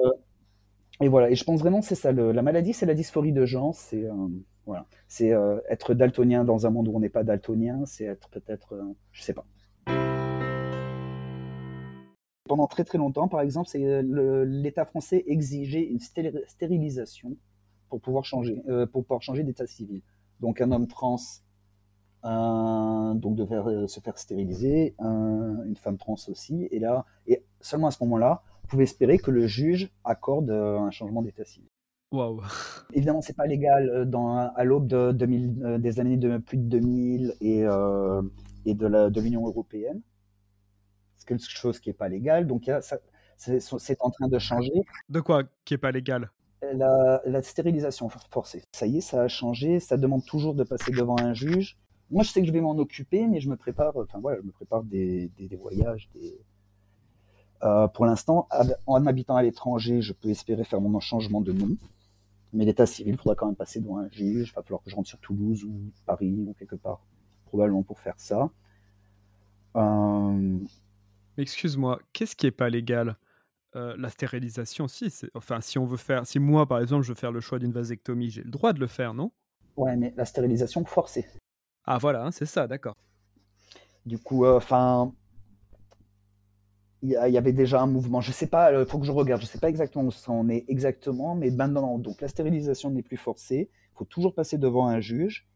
[1.01, 2.13] et, voilà, et je pense vraiment c'est ça.
[2.13, 3.75] la maladie, c'est la dysphorie de genre.
[3.75, 4.29] C'est euh,
[4.67, 7.83] voilà, c'est euh, être daltonien dans un monde où on n'est pas daltonien.
[7.87, 8.79] C'est être peut-être,
[9.13, 9.47] je sais pas.
[12.49, 17.37] Pendant très très longtemps, par exemple, c'est l'État français exigeait une stérilisation
[17.89, 18.61] pour pouvoir changer,
[18.93, 20.03] pour pouvoir changer d'état civil.
[20.41, 21.17] Donc un homme trans
[22.23, 28.03] donc devait se faire stériliser, une femme trans aussi, et là, et seulement à ce
[28.03, 31.69] moment-là, pouvez espérer que le juge accorde euh, un changement d'état civil.
[32.13, 32.41] Waouh.
[32.93, 36.57] Évidemment, c'est pas légal euh, dans, à l'aube de 2000, euh, des années de plus
[36.57, 40.01] de 2000 et, et de l'Union européenne.
[41.17, 42.47] C'est quelque chose qui est pas légal.
[42.47, 42.71] Donc,
[43.37, 44.73] c'est en train de changer.
[45.09, 46.31] De quoi qui est pas légal?
[46.63, 48.63] La, la, stérilisation forcée.
[48.73, 49.81] Ça y est, ça a changé.
[49.81, 51.79] Ça demande toujours de passer devant un juge.
[52.11, 53.97] Moi, je sais que je vais m'en occuper, mais je me prépare.
[53.97, 56.39] Enfin voilà, je me prépare des, des, des voyages, des,
[57.63, 58.49] euh, pour l'instant,
[58.87, 61.77] en habitant à l'étranger, je peux espérer faire mon changement de nom.
[62.53, 64.49] Mais l'état civil, il faudra quand même passer devant un juge.
[64.49, 67.01] Il va falloir que je rentre sur Toulouse ou Paris ou quelque part,
[67.47, 68.51] probablement pour faire ça.
[69.77, 70.59] Euh...
[71.39, 73.17] Excuse-moi, qu'est-ce qui est pas légal?
[73.77, 75.15] Euh, La stérilisation, si.
[75.35, 77.71] Enfin, si on veut faire, si moi, par exemple, je veux faire le choix d'une
[77.71, 79.31] vasectomie, j'ai le droit de le faire, non?
[79.77, 81.25] Ouais, mais la stérilisation forcée.
[81.85, 82.97] Ah voilà, hein, c'est ça, d'accord.
[84.05, 85.13] Du coup, enfin,
[87.03, 88.21] il y, avait déjà un mouvement.
[88.21, 89.41] Je sais pas, il euh, faut que je regarde.
[89.41, 93.03] Je sais pas exactement où ça en est exactement, mais maintenant, donc la stérilisation n'est
[93.03, 93.71] plus forcée.
[93.95, 95.47] Il faut toujours passer devant un juge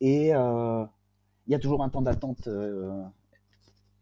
[0.00, 0.84] et euh,
[1.46, 3.02] il y a toujours un temps d'attente euh,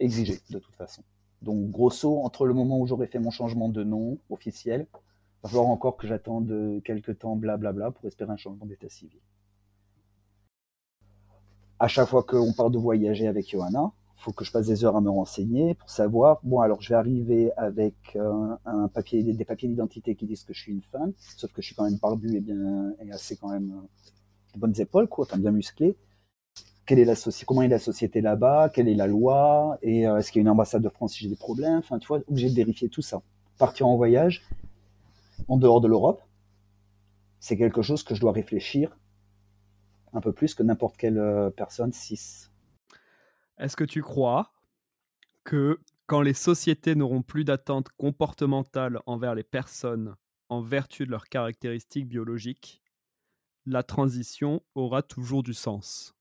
[0.01, 1.03] exigé de toute façon.
[1.41, 4.97] Donc grosso, entre le moment où j'aurai fait mon changement de nom officiel, il
[5.45, 9.19] va falloir encore que j'attende quelques temps, blablabla, pour espérer un changement d'état civil.
[11.81, 13.93] À chaque fois qu'on part de voyager avec Johanna,
[14.23, 16.39] faut que je passe des heures à me renseigner pour savoir.
[16.45, 18.57] Bon, alors je vais arriver avec euh,
[19.13, 21.85] des, papiers d'identité qui disent que je suis une femme, sauf que je suis quand
[21.85, 25.51] même barbu et bien et assez quand même euh, de bonnes épaules, quoi, enfin bien
[25.51, 25.97] musclé.
[26.87, 27.15] Quelle est la
[27.47, 30.45] comment est la société là-bas, quelle est la loi, et euh, est-ce qu'il y a
[30.45, 31.79] une ambassade de France si j'ai des problèmes?
[31.79, 33.23] Enfin, tu vois, obligé de vérifier tout ça.
[33.59, 34.45] Partir en voyage
[35.49, 36.23] en dehors de l'Europe,
[37.41, 38.97] c'est quelque chose que je dois réfléchir
[40.13, 42.52] un peu plus que n'importe quelle personne cis
[43.59, 44.53] est-ce que tu crois
[45.45, 50.15] que quand les sociétés n'auront plus d'attentes comportementales envers les personnes
[50.49, 52.83] en vertu de leurs caractéristiques biologiques,
[53.67, 56.15] la transition aura toujours du sens?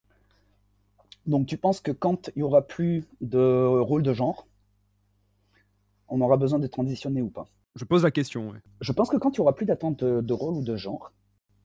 [1.26, 4.48] Donc tu penses que quand il n'y aura plus de rôle de genre,
[6.08, 7.48] on aura besoin de transitionner ou pas?
[7.76, 8.58] Je pose la question, oui.
[8.82, 11.13] Je pense que quand il n'y aura plus d'attente de rôle ou de genre,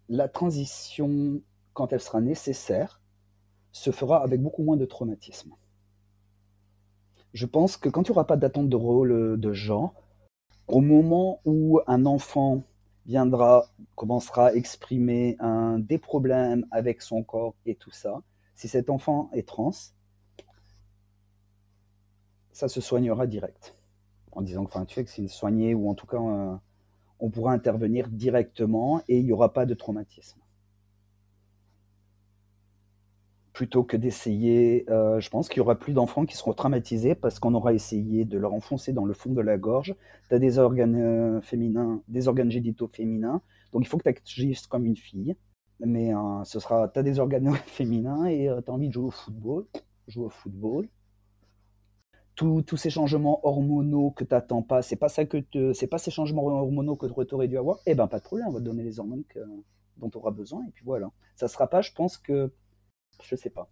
[0.09, 3.01] la transition, quand elle sera nécessaire,
[3.77, 5.53] se fera avec beaucoup moins de traumatisme
[7.37, 9.95] je pense que quand il n'y aura pas d'attente de rôle euh, de genre,
[10.69, 12.63] au moment où un enfant
[13.05, 15.37] viendra, commencera à exprimer
[15.79, 18.23] des problèmes avec son corps et tout ça,
[18.55, 19.71] si cet enfant est trans,
[22.51, 23.77] ça se soignera direct.
[24.33, 26.57] En disant que, enfin, tu sais que c'est soigné ou en tout cas, euh,
[27.21, 30.41] on pourra intervenir directement et il n'y aura pas de traumatisme.
[33.57, 37.39] Plutôt que d'essayer, euh, je pense qu'il y aura plus d'enfants qui seront traumatisés parce
[37.39, 39.95] qu'on aura essayé de leur enfoncer dans le fond de la gorge.
[40.29, 43.41] Tu as des organes euh, féminins, des organes génitaux féminins,
[43.73, 45.37] donc il faut que tu agisses comme une fille.
[45.81, 49.07] Mais euh, ce sera, tu as des organes féminins et tu as envie de jouer
[49.07, 49.65] au football,
[50.07, 50.87] joue au football
[52.35, 55.39] tous ces changements hormonaux que tu n'attends pas, c'est pas ça que
[55.73, 58.49] c'est pas ces changements hormonaux que tu aurais dû avoir, eh ben pas de problème,
[58.49, 59.25] on va te donner les hormones
[59.97, 61.11] dont tu auras besoin et puis voilà.
[61.35, 62.53] Ça sera pas, je pense que,
[63.23, 63.69] je sais pas.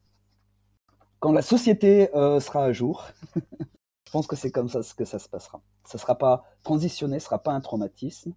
[1.20, 5.18] Quand la société euh, sera à jour, je pense que c'est comme ça que ça
[5.18, 5.62] se passera.
[5.84, 8.34] Ça sera pas transitionné, ce sera pas un traumatisme.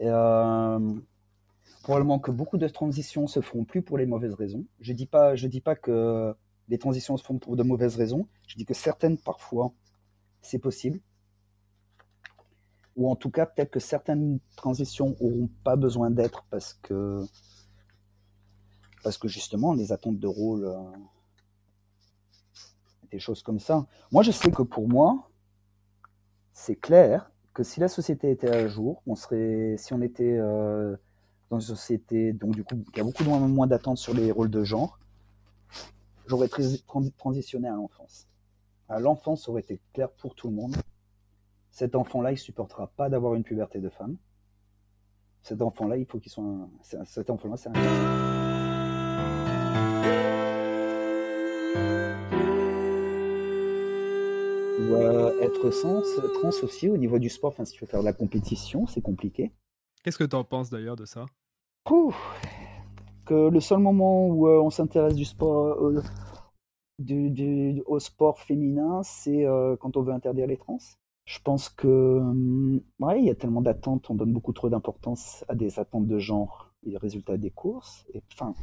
[0.00, 0.94] Euh,
[1.82, 4.64] probablement que beaucoup de transitions se feront plus pour les mauvaises raisons.
[4.80, 6.34] Je dis pas, je dis pas que
[6.68, 8.28] les transitions se font pour de mauvaises raisons.
[8.46, 9.72] Je dis que certaines, parfois,
[10.40, 11.00] c'est possible.
[12.96, 17.24] Ou en tout cas, peut-être que certaines transitions n'auront pas besoin d'être parce que,
[19.02, 20.76] parce que justement, les attentes de rôle, euh,
[23.12, 23.86] des choses comme ça.
[24.10, 25.28] Moi, je sais que pour moi,
[26.52, 30.96] c'est clair que si la société était à jour, on serait, si on était euh,
[31.50, 34.64] dans une société, donc du coup, y a beaucoup moins, d'attentes sur les rôles de
[34.64, 34.98] genre,
[36.26, 36.48] j'aurais
[37.18, 38.26] transitionné à l'enfance.
[38.88, 40.74] À l'enfance, aurait été clair pour tout le monde.
[41.70, 44.16] Cet enfant-là, il supportera pas d'avoir une puberté de femme.
[45.42, 46.68] Cet enfant-là, il faut qu'il soit un...
[47.04, 48.41] Cet enfant-là, c'est un...
[54.82, 55.70] Ou euh, être
[56.40, 59.00] trans aussi au niveau du sport, enfin si tu veux faire de la compétition, c'est
[59.00, 59.52] compliqué.
[60.02, 61.26] Qu'est-ce que tu en penses d'ailleurs de ça?
[63.24, 66.02] Que le seul moment où euh, on s'intéresse du sport, euh,
[66.98, 70.78] du, au sport féminin, c'est euh, quand on veut interdire les trans.
[71.24, 75.44] Je pense que, hum, ouais, il y a tellement d'attentes, on donne beaucoup trop d'importance
[75.48, 78.04] à des attentes de genre et résultats des courses.
[78.12, 78.54] Et enfin,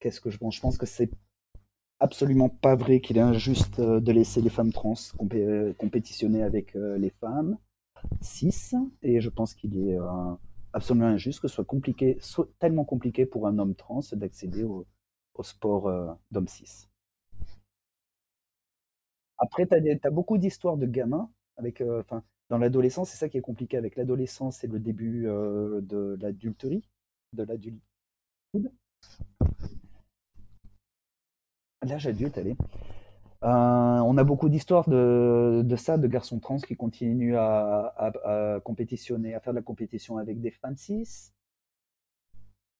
[0.00, 0.54] qu'est-ce que je pense?
[0.54, 1.10] Je pense que c'est
[2.04, 4.94] absolument pas vrai qu'il est injuste de laisser les femmes trans
[5.78, 7.56] compétitionner avec les femmes
[8.20, 8.72] cis.
[9.02, 9.96] Et je pense qu'il est
[10.74, 12.18] absolument injuste que ce soit compliqué,
[12.58, 14.86] tellement compliqué pour un homme trans d'accéder au,
[15.42, 16.88] sport euh, d'homme cis.
[19.38, 22.02] Après, tu as, beaucoup d'histoires de gamins avec, euh,
[22.50, 26.88] dans l'adolescence, c'est ça qui est compliqué avec l'adolescence, c'est le début euh, de l'adulterie,
[27.32, 27.82] de l'adulte.
[31.84, 32.56] L'âge adulte, allez.
[33.42, 39.40] Euh, on a beaucoup d'histoires de, ça, de garçons trans qui continuent à, compétitionner, à
[39.40, 41.30] faire de la compétition avec des femmes cis.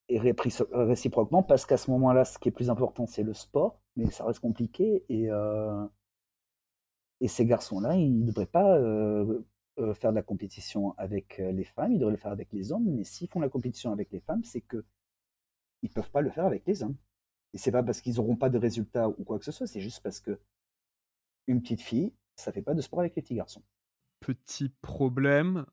[0.08, 4.10] Et réciproquement, parce qu'à ce moment-là, ce qui est plus important, c'est le sport, mais
[4.10, 5.04] ça reste compliqué.
[5.08, 5.84] Et, euh,
[7.26, 9.42] ces garçons-là, ils ne devraient pas euh,
[9.94, 12.84] faire de la compétition avec les femmes, ils devraient le faire avec les hommes.
[12.84, 14.84] Mais s'ils font la compétition avec les femmes, c'est que
[15.82, 16.96] ils peuvent pas le faire avec les hommes.
[17.54, 19.80] Et c'est pas parce qu'ils n'auront pas de résultats ou quoi que ce soit, c'est
[19.80, 20.38] juste parce que
[21.46, 23.62] une petite fille, ça fait pas de sport avec les petits garçons.
[24.18, 25.64] Petit problème,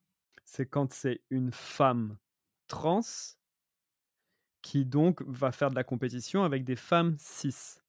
[0.46, 2.17] c'est quand c'est une femme
[2.67, 3.02] trans
[4.62, 7.80] qui donc va faire de la compétition avec des femmes cis.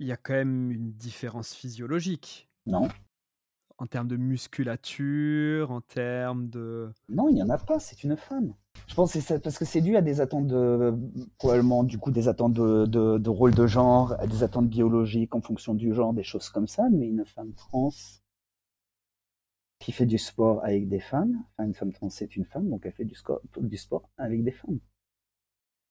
[0.00, 2.48] Il y a quand même une différence physiologique.
[2.66, 2.88] Non.
[3.78, 6.90] En termes de musculature, en termes de...
[7.08, 8.54] Non, il n'y en a pas, c'est une femme.
[8.88, 10.94] Je pense que c'est parce que c'est dû à des attentes de,
[11.38, 15.74] probablement du coup des attentes de, rôle de genre, à des attentes biologiques en fonction
[15.74, 16.88] du genre, des choses comme ça.
[16.90, 17.90] Mais une femme trans
[19.78, 22.84] qui fait du sport avec des femmes, enfin une femme trans c'est une femme, donc
[22.84, 24.80] elle fait du sport avec des femmes.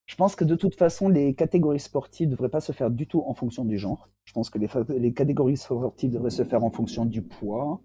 [0.07, 3.07] Je pense que de toute façon, les catégories sportives ne devraient pas se faire du
[3.07, 4.09] tout en fonction du genre.
[4.23, 7.81] Je pense que les, catégories sportives devraient se faire en fonction du poids,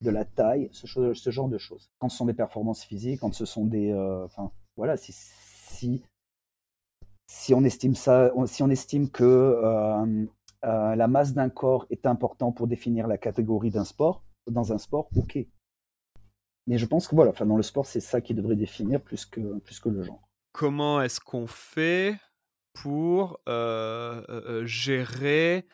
[0.00, 1.90] de la taille, ce, genre de choses.
[1.98, 3.90] Quand ce sont des performances physiques, quand ce sont des...
[3.90, 4.26] Euh,
[4.76, 6.04] voilà, si,
[7.52, 10.26] on estime que euh,
[10.64, 14.78] euh, la masse d'un corps est important pour définir la catégorie d'un sport, dans un
[14.78, 15.38] sport, ok.
[16.68, 19.26] Mais je pense que voilà, enfin, dans le sport, c'est ça qui devrait définir plus
[19.26, 20.25] que, plus que le genre.
[20.56, 22.18] Comment est-ce qu'on fait
[22.72, 23.40] pour
[24.64, 25.66] gérer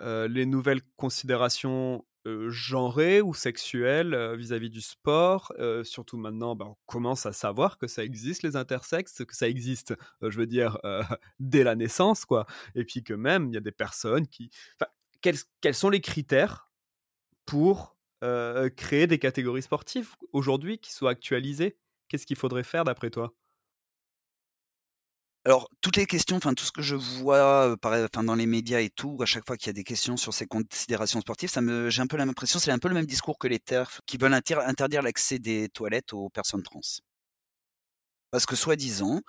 [0.00, 5.52] les nouvelles considérations euh, genré ou sexuel euh, vis-à-vis du sport.
[5.84, 9.94] Surtout maintenant, bah, on commence à savoir que ça existe les intersexes, que ça existe,
[10.22, 10.78] je veux dire,
[11.38, 12.46] dès la naissance, quoi.
[12.74, 14.50] Et puis que même, il y a des personnes qui...
[15.20, 16.70] quels, sont les critères
[17.44, 17.98] pour
[18.76, 21.76] créer des catégories sportives aujourd'hui qui soient actualisées?
[22.08, 23.34] Qu'est-ce qu'il faudrait faire d'après toi?
[25.46, 27.76] Alors, toutes les questions, enfin tout ce que je vois
[28.12, 30.46] dans les médias et tout, à chaque fois qu'il y a des questions sur ces
[30.46, 33.46] considérations sportives, ça me, j'ai un peu l'impression, c'est un peu le même discours que
[33.46, 36.80] les TERF qui veulent interdire l'accès des toilettes aux personnes trans.
[38.32, 39.20] Parce que soi-disant,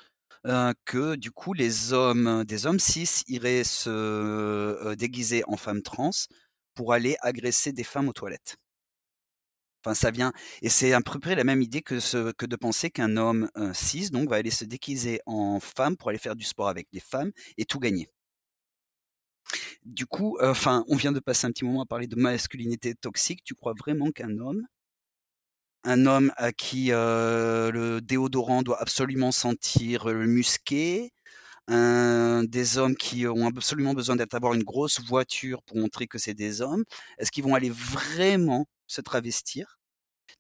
[0.86, 6.10] que du coup les hommes, des hommes cis iraient se déguiser en femmes trans
[6.74, 8.58] pour aller agresser des femmes aux toilettes.
[9.88, 11.96] Enfin, ça vient et c'est à peu près la même idée que,
[12.46, 16.36] de penser qu'un homme cis donc va aller se déguiser en femme pour aller faire
[16.36, 18.10] du sport avec les femmes et tout gagner.
[19.86, 23.44] Du coup, enfin, on vient de passer un petit moment à parler de masculinité toxique.
[23.44, 24.68] Tu crois vraiment qu'un homme,
[25.84, 31.12] un homme à qui le déodorant doit absolument sentir musqué,
[31.68, 36.34] un, des hommes qui ont absolument besoin d'avoir une grosse voiture pour montrer que c'est
[36.36, 36.86] des hommes,
[37.20, 39.77] est-ce qu'ils vont aller vraiment se travestir?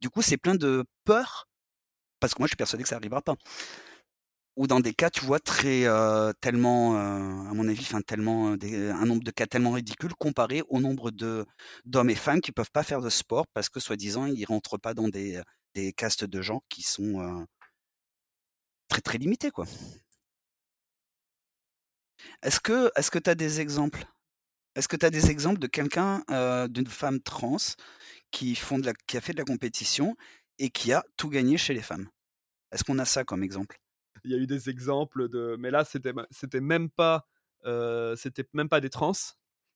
[0.01, 1.47] Du coup, c'est plein de peur,
[2.19, 3.35] parce que moi, je suis persuadé que ça n'arrivera pas.
[4.55, 5.85] Ou dans des cas, tu vois, très
[6.41, 12.09] tellement, à mon avis, tellement un nombre de cas tellement ridicule comparé au nombre d'hommes
[12.09, 15.09] et femmes qui peuvent pas faire de sport parce que soi-disant ils rentrent pas dans
[15.09, 15.43] des
[15.95, 17.45] castes de gens qui sont
[18.87, 19.67] très très limités quoi.
[22.41, 24.07] Est-ce que est-ce que tu as des exemples?
[24.75, 26.23] Est-ce que tu as des exemples de quelqu'un
[26.67, 27.57] d'une femme trans
[28.31, 30.15] qui, font de la, qui a fait de la compétition
[30.59, 32.09] et qui a tout gagné chez les femmes.
[32.71, 33.79] Est-ce qu'on a ça comme exemple?
[34.23, 37.27] Il y a eu des exemples de, mais là c'était c'était même pas
[37.65, 38.15] euh,
[38.53, 39.13] même pas des trans,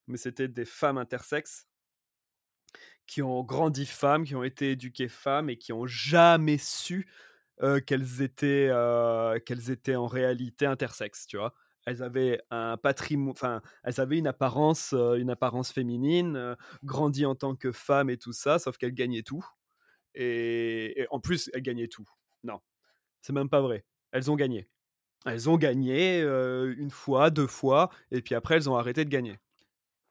[0.08, 1.68] mais c'était des femmes intersexes
[3.08, 7.08] qui ont grandi femmes, qui ont été éduquées femmes et qui ont jamais su
[7.62, 11.54] euh, qu'elles étaient euh, qu'elles étaient en réalité intersexes, tu vois?
[11.86, 17.56] Elles avaient un patrimoine, enfin, elles avaient une apparence, une apparence féminine, grandi en tant
[17.56, 19.46] que femme et tout ça, sauf qu'elles gagnaient tout.
[20.14, 22.08] Et, en plus, elles gagnaient tout.
[22.44, 22.60] Non,
[23.22, 23.86] c'est même pas vrai.
[24.12, 24.70] Elles ont gagné.
[25.26, 29.40] Elles ont gagné une fois, deux fois, et puis après, elles ont arrêté de gagner.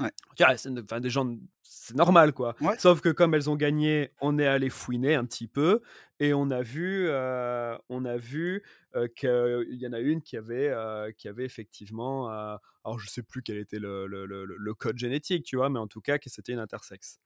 [0.01, 0.11] Ouais.
[0.40, 2.57] Enfin, des gens, c'est normal quoi.
[2.78, 5.82] Sauf que comme elles ont gagné, on est allé fouiner un petit peu
[6.18, 8.62] et on a vu, euh, on a vu
[8.94, 13.22] euh, qu'il y en a une qui avait, euh, qui avait effectivement, alors je sais
[13.22, 16.30] plus quel était le, le, le, code génétique, tu vois, mais en tout cas que
[16.30, 17.20] c'était une intersexe.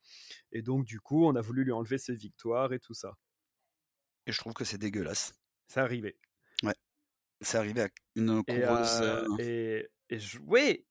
[0.51, 3.17] Et donc du coup, on a voulu lui enlever ses victoires et tout ça.
[4.27, 5.35] Et je trouve que c'est dégueulasse.
[5.69, 6.17] C'est arrivé.
[6.63, 6.75] Ouais.
[7.41, 9.39] C'est arrivé à une coureuse.
[9.39, 10.39] Et, et, je...
[10.47, 10.85] oui,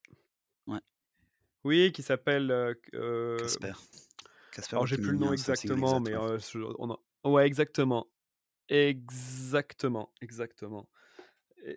[1.64, 2.76] oui, qui s'appelle.
[3.40, 3.74] Casper.
[4.52, 4.76] Casper.
[4.76, 6.14] Alors, j'ai plus le nom exactement, mais.
[6.16, 8.08] on Ouais, exactement.
[8.70, 10.90] Exactement, exactement.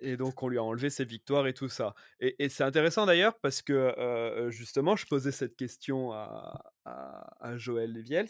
[0.00, 1.94] Et, donc, on lui a enlevé ses victoires et tout ça.
[2.20, 8.28] Et, c'est intéressant d'ailleurs parce que justement, je posais cette question à, à, Joël Leviels.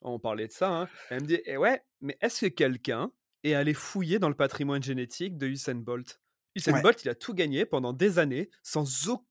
[0.00, 0.70] On parlait de ça.
[0.70, 0.88] Hein.
[1.10, 3.10] Elle me dit eh Ouais, mais est-ce que quelqu'un
[3.42, 6.20] est allé fouiller dans le patrimoine génétique de Usain Bolt?
[6.54, 9.24] Usain Bolt, il a tout gagné pendant des années sans aucun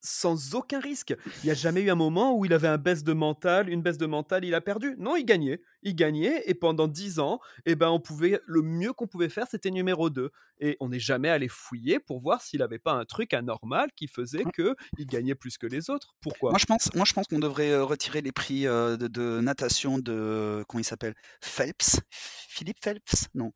[0.00, 1.14] sans aucun risque.
[1.42, 3.82] Il n'y a jamais eu un moment où il avait un baisse de mental, une
[3.82, 4.94] baisse de mental, il a perdu.
[4.98, 5.60] Non, il gagnait.
[5.82, 9.46] Il gagnait et pendant dix ans, eh ben, on pouvait, le mieux qu'on pouvait faire,
[9.50, 10.30] c'était numéro 2.
[10.60, 14.06] Et on n'est jamais allé fouiller pour voir s'il n'avait pas un truc anormal qui
[14.08, 14.74] faisait mmh.
[14.96, 16.14] qu'il gagnait plus que les autres.
[16.20, 16.50] Pourquoi?
[16.50, 19.98] Moi, je pense, moi, je pense qu'on devrait euh, retirer les prix euh, de, natation
[19.98, 20.64] de.
[20.68, 21.14] Comment il s'appelle?
[21.40, 22.00] Phelps?
[22.10, 23.28] Philippe Phelps?
[23.34, 23.52] Non.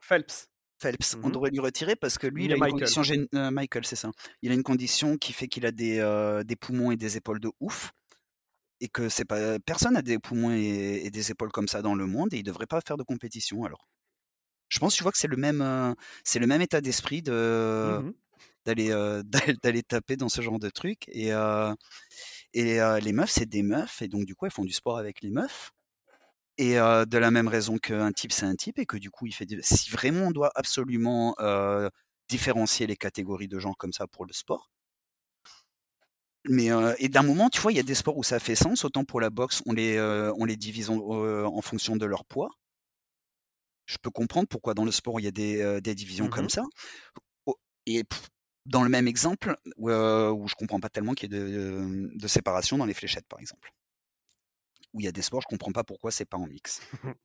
[0.00, 0.51] Phelps.
[0.82, 3.02] Phelps, on mmh devrait lui retirer parce que lui, il, a, une condition
[3.34, 4.10] euh, Michael, c'est ça.
[4.42, 7.38] Il a une condition qui fait qu'il a des, euh, des poumons et des épaules
[7.38, 7.92] de ouf
[8.80, 12.06] et que c'est pas personne n'a des poumons et, des épaules comme ça dans le
[12.06, 13.86] monde et il devrait pas faire de compétition alors.
[14.68, 18.00] Je pense, tu vois que c'est le même euh, c'est le même état d'esprit de
[18.02, 18.12] mmh
[18.64, 18.90] d'aller
[19.62, 21.30] d'aller taper dans ce genre de truc et
[22.54, 25.20] et les meufs c'est des meufs et donc du coup elles font du sport avec
[25.20, 25.72] les meufs
[26.58, 29.34] et de la même raison qu'un type, c'est un type, et que du coup, il
[29.34, 29.46] fait.
[29.62, 31.34] Si vraiment on doit absolument
[32.28, 34.70] différencier les catégories de gens comme ça pour le sport,
[36.48, 38.84] mais et d'un moment, tu vois, il y a des sports où ça fait sens.
[38.84, 40.00] Autant pour la boxe, on les
[40.36, 42.50] on les divise en, fonction de leur poids.
[43.86, 46.50] Je peux comprendre pourquoi dans le sport il y a des, des divisions comme mmh
[46.50, 46.64] ça.
[47.86, 48.04] Et
[48.66, 52.26] dans le même exemple, où, où je comprends pas tellement qu'il y ait de, de
[52.28, 53.72] séparation dans les fléchettes, par exemple
[54.92, 56.80] où il y a des sports, je comprends pas pourquoi c'est pas en mix.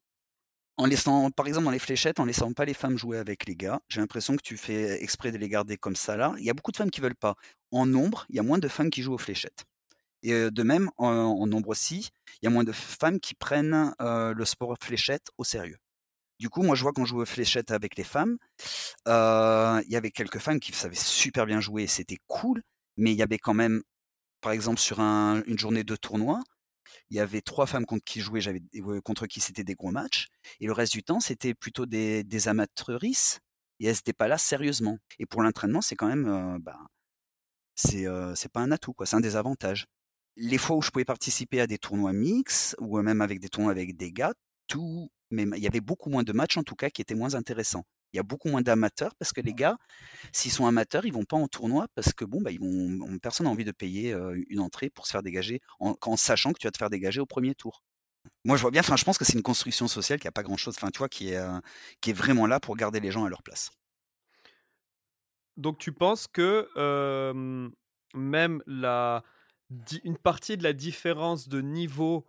[0.77, 3.55] en laissant, par exemple, dans les fléchettes, en laissant pas les femmes jouer avec les
[3.55, 6.33] gars, j'ai l'impression que tu fais exprès de les garder comme ça là.
[6.37, 7.35] Il y a beaucoup de femmes qui veulent pas.
[7.71, 9.65] En nombre, il y a moins de femmes qui jouent aux fléchettes.
[10.23, 12.09] Et de même, en, nombre aussi,
[12.41, 15.77] il y a moins de femmes qui prennent le sport fléchette au sérieux.
[16.39, 18.37] Du coup, moi, je vois quand je joue aux fléchettes avec les femmes,
[19.05, 22.61] il y avait quelques femmes qui savaient super bien jouer, c'était cool,
[22.97, 23.81] mais il y avait quand même,
[24.41, 26.41] par exemple, sur une journée de tournoi,
[27.09, 28.61] il y avait trois femmes contre qui j'avais
[29.03, 30.27] contre qui c'était des gros matchs,
[30.59, 33.39] et le reste du temps c'était plutôt des, des amateurices
[33.79, 34.97] et elles se pas là sérieusement.
[35.19, 36.77] Et pour l'entraînement, c'est quand même, bah,
[37.75, 39.85] c'est c'est pas un atout, quoi, c'est un désavantage.
[40.35, 43.71] Les fois où je pouvais participer à des tournois mix ou même avec des tournois
[43.71, 44.33] avec des gars,
[44.67, 47.35] tout, mais il y avait beaucoup moins de matchs en tout cas qui étaient moins
[47.35, 47.85] intéressants.
[48.13, 49.77] Il y a beaucoup moins d'amateurs parce que les gars,
[50.31, 53.45] s'ils sont amateurs, ils vont pas en tournoi parce que bon, bah, ils vont, personne
[53.45, 54.15] n'a envie de payer
[54.49, 57.25] une entrée pour se faire dégager en, sachant que tu vas te faire dégager au
[57.25, 57.83] premier tour.
[58.43, 58.81] Moi, je vois bien.
[58.81, 60.75] Enfin, je pense que c'est une construction sociale qui a pas grand chose.
[60.77, 61.41] Enfin, tu vois, qui est
[62.01, 63.71] qui est vraiment là pour garder les gens à leur place.
[65.55, 66.69] Donc, tu penses que
[68.13, 69.23] même la
[70.03, 72.25] une partie de la différence de niveau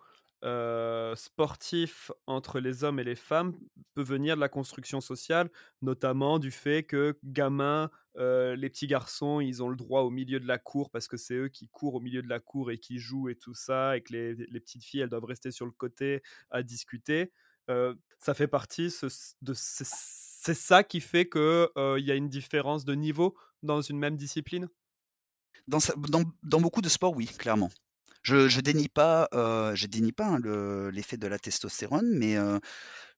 [1.15, 3.55] sportif entre les hommes et les femmes
[3.95, 5.51] peut venir de la construction sociale,
[5.83, 10.47] notamment du fait que gamins, les petits garçons, ils ont le droit au milieu de
[10.47, 12.99] la cour parce que c'est eux qui courent au milieu de la cour et qui
[12.99, 16.23] jouent et tout ça, et que les, petites filles, elles doivent rester sur le côté
[16.51, 17.33] à discuter.
[18.19, 18.95] ça fait partie
[19.43, 23.99] de c'est ça qui fait qu'il il y a une différence de niveau dans une
[23.99, 24.69] même discipline?
[25.67, 27.71] Dans beaucoup de sports, oui, clairement.
[28.29, 30.39] Je, je dénie pas, euh, je pas hein,
[30.91, 32.59] l'effet de la testostérone, mais euh,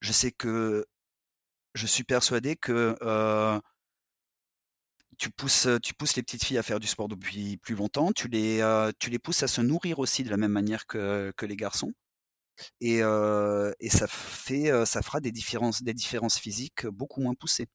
[0.01, 0.87] je sais que
[1.75, 3.59] je suis persuadé que euh,
[5.19, 8.13] tu pousses, tu les petites filles à faire du sport depuis plus longtemps.
[8.13, 8.61] Tu les,
[9.01, 11.93] tu les pousses à se nourrir aussi de la même manière que, que les garçons.
[12.81, 13.01] Et,
[13.91, 17.69] ça fait, ça fera des différences, des différences physiques beaucoup moins poussées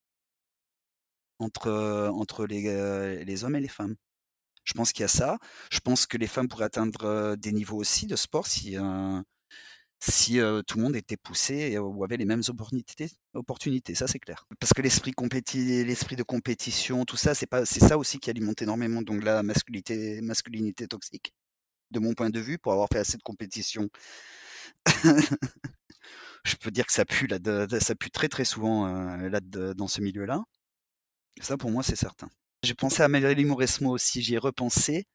[1.40, 1.70] entre,
[2.14, 3.96] entre les hommes et les femmes.
[4.66, 5.38] Je pense qu'il y a ça.
[5.72, 8.78] Je pense que les femmes pourraient atteindre des niveaux aussi de sport si,
[9.99, 13.95] si tout le monde était poussé ou avait les mêmes opportunités.
[13.95, 14.45] ça, c'est clair.
[14.59, 15.13] Parce que l'esprit
[15.53, 17.47] l'esprit de compétition, tout ça, c'est
[17.80, 21.34] ça aussi qui alimente énormément donc la masculinité, masculinité toxique.
[21.91, 23.89] De mon point de vue, pour avoir fait assez de compétition,
[26.43, 27.38] je peux dire que ça pue là,
[27.80, 28.88] ça pue très très souvent
[29.18, 30.43] là dans ce milieu-là.
[31.41, 32.30] Ça, pour moi, c'est certain.
[32.66, 35.05] J'ai pensé à Magali Mauresmo aussi, j'y ai repensé.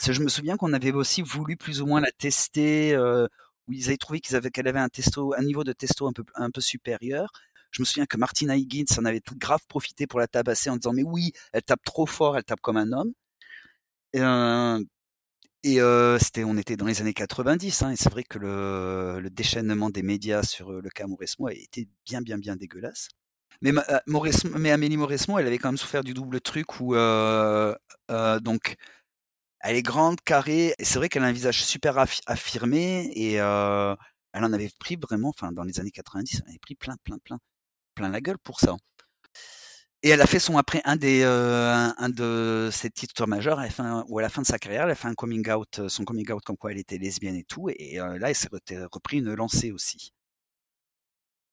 [0.00, 3.26] Je me souviens qu'on avait aussi voulu plus ou moins la tester, euh,
[3.68, 7.32] où ils avaient trouvé qu'elle avait un testo, un niveau de testo un peu, supérieur.
[7.72, 10.92] Je me souviens que Martina Higgins en avait grave profité pour la tabasser en disant
[10.92, 13.12] mais oui, elle tape trop fort, elle tape comme un homme.
[14.12, 14.80] Et, euh,
[15.66, 19.90] euh, on était dans les années 90, hein, et c'est vrai que le, le, déchaînement
[19.90, 23.08] des médias sur le cas Mauresmo a été bien, bien, bien dégueulasse.
[23.62, 23.98] Mais, euh,
[24.58, 27.74] mais Amélie Mauresmo, elle avait quand même souffert du double truc où euh,
[28.10, 28.76] euh, donc
[29.60, 31.96] elle est grande, carrée, c'est vrai qu'elle a un visage super
[32.26, 36.74] affirmé et elle en avait pris vraiment, enfin dans les années 90, elle avait pris
[36.74, 37.38] plein, plein, plein,
[37.94, 38.76] plein la gueule pour ça.
[40.02, 44.42] Et elle a fait son après un de ses titres majeurs, elle à la fin
[44.42, 46.78] de sa carrière, elle a fait un coming out, son coming out comme quoi elle
[46.78, 48.50] était lesbienne et tout, et, là elle s'est
[48.92, 50.12] repris une lancée aussi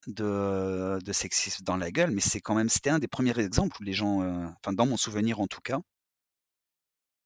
[0.08, 3.84] de, sexisme dans la gueule, mais c'est quand même, c'était un des premiers exemples où
[3.84, 5.80] les gens, euh, enfin dans mon souvenir en tout cas,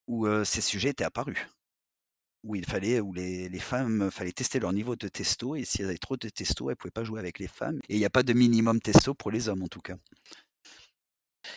[0.06, 1.38] où euh, ces sujets étaient apparus,
[2.44, 5.82] où il fallait, où les, les femmes, fallait tester leur niveau de testo, et si
[5.82, 8.04] elles avaient trop de testo, elles pouvaient pas jouer avec les femmes, et il n'y
[8.04, 9.96] a pas de minimum testo pour les hommes en tout cas.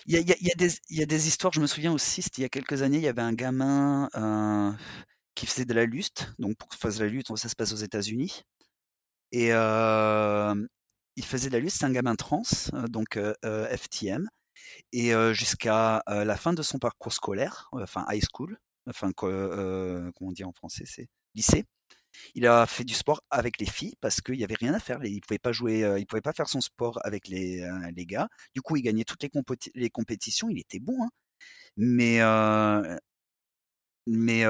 [0.05, 2.21] Il y a, y, a, y, a y a, des, histoires, je me souviens aussi,
[2.37, 4.71] il y a quelques années, il y avait un gamin euh,
[5.35, 7.77] qui faisait de la lutte, donc pour faire de la lutte, ça se passe aux
[7.77, 8.43] États-Unis.
[9.31, 9.51] Et,
[11.19, 12.43] il faisait de la lutte, c'est un gamin trans,
[12.73, 14.29] euh, donc euh, euh, FTM,
[14.93, 18.57] et jusqu'à la fin de son parcours scolaire, enfin high school,
[18.87, 21.65] enfin comment on dit en français, c'est lycée.
[22.35, 25.03] Il a fait du sport avec les filles parce qu'il n'y avait rien à faire.
[25.03, 28.27] Il pouvait pas jouer, il pouvait pas faire son sport avec les, les gars.
[28.53, 29.31] Du coup, il gagnait toutes les,
[29.75, 30.49] les compétitions.
[30.49, 31.09] Il était bon, hein.
[31.77, 32.19] mais
[34.05, 34.43] mais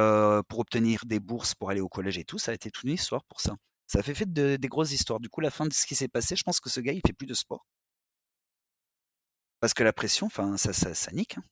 [0.47, 2.93] pour obtenir des bourses pour aller au collège et tout, ça a été toute une
[2.93, 3.55] histoire pour ça.
[3.90, 5.20] Ça fait fait de, des grosses histoires.
[5.20, 7.02] Du coup, la fin de ce qui s'est passé, je pense que ce gars, il
[7.06, 7.66] fait plus de sport.
[9.60, 11.40] Parce que la pression, enfin, ça, ça, ça nique.
[11.40, 11.44] Hein.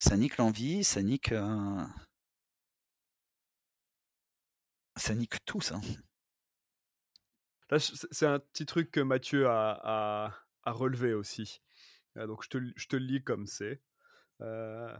[0.00, 1.30] Ça nique l'envie, ça nique.
[1.30, 1.86] Euh
[4.96, 5.80] ça nique tout, ça.
[7.70, 10.34] Là, c'est un petit truc que Mathieu a,
[10.64, 11.62] relevé aussi.
[12.16, 13.80] Euh, donc, je te, je te le lis comme c'est.
[14.40, 14.92] Euh,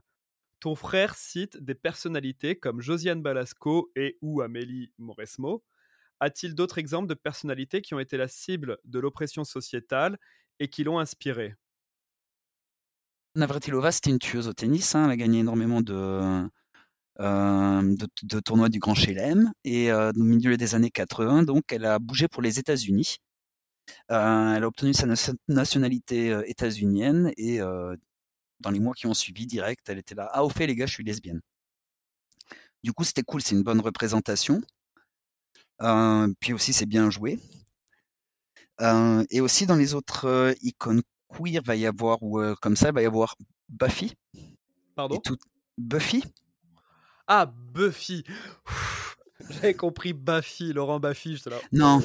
[0.63, 5.65] ton frère cite des personnalités comme Josiane Balasco et ou Amélie Mauresmo.
[6.21, 10.19] A-t-il d'autres exemples de personnalités qui ont été la cible de l'oppression sociétale
[10.61, 11.57] et qui l'ont inspiré
[13.35, 14.95] Navratilova, c'était une tueuse au tennis.
[14.95, 15.07] Hein.
[15.07, 16.49] Elle a gagné énormément de,
[17.19, 19.51] euh, de, tournois du Grand Chelem.
[19.65, 23.17] Et euh, au milieu des années 80, donc, elle a bougé pour les États-Unis.
[24.13, 25.09] Euh, elle a obtenu sa
[25.49, 27.59] nationalité états-unienne et
[28.63, 30.31] dans les mois qui ont suivi direct, elle était là.
[30.33, 31.41] Ah, au fait, les gars, je suis lesbienne.
[32.83, 34.61] Du coup, c'était cool, c'est une bonne représentation.
[36.41, 37.39] puis aussi, c'est bien joué.
[39.31, 43.03] et aussi, dans les autres icônes queer, va y avoir, ou comme ça, il va
[43.03, 43.37] y avoir
[43.69, 44.15] Buffy.
[44.95, 45.19] Pardon?
[45.19, 45.37] tout...
[45.79, 46.23] Buffy
[47.27, 48.25] Ah, Buffy
[49.51, 51.59] J'avais compris Buffy, Laurent Buffy, j'étais là.
[51.73, 52.01] Non.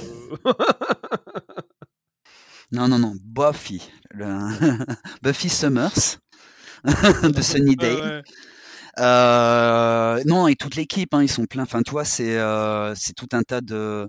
[2.72, 3.82] non, non, non, Buffy.
[5.22, 6.20] Buffy Summers
[7.34, 8.24] de Sunny Day.
[9.00, 11.64] Euh, non, et toute l'équipe, hein, ils sont pleins.
[11.64, 14.08] Enfin, tu vois, c'est euh, c'est tout un tas de.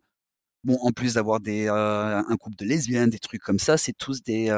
[0.64, 3.94] Bon, en plus d'avoir des euh, un couple de lesbiennes, des trucs comme ça, c'est
[3.94, 4.48] tous des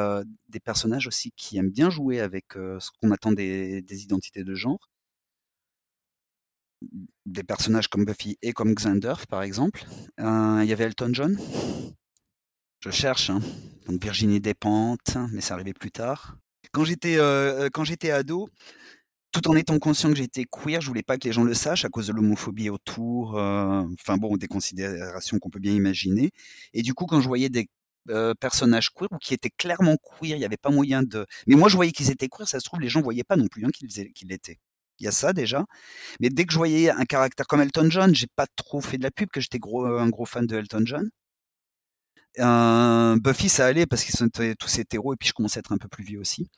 [0.49, 4.55] des personnages aussi qui aiment bien jouer avec ce qu'on attend des, des identités de
[4.55, 4.89] genre.
[7.27, 9.85] Des personnages comme Buffy et comme Xander, par exemple.
[10.19, 11.39] Il y avait Elton John.
[12.81, 13.41] Je cherche, hein.
[13.87, 16.39] donc Virginie Despentes, mais ça arrivait plus tard.
[16.73, 17.17] Quand j'étais
[17.73, 18.49] quand j'étais ado,
[19.33, 21.85] tout en étant conscient que j'étais queer, je voulais pas que les gens le sachent
[21.85, 26.31] à cause de l'homophobie autour, enfin bon, des considérations qu'on peut bien imaginer.
[26.75, 27.69] Et du coup, quand je voyais des
[28.41, 31.27] personnages queer ou qui étaient clairement queer, il n'y avait pas moyen de.
[31.47, 33.47] Mais moi, je voyais qu'ils étaient queer, ça se trouve, les gens voyaient pas non
[33.47, 34.59] plus hein, qu'ils l'étaient.
[34.99, 35.65] Il y a ça déjà.
[36.21, 39.03] Mais dès que je voyais un caractère comme Elton John, j'ai pas trop fait de
[39.05, 41.09] la pub, que j'étais gros, un gros fan de Elton John.
[42.39, 44.29] Buffy, ça allait parce qu'ils sont
[44.59, 46.49] tous hétéros et puis je commençais à être un peu plus vieux aussi.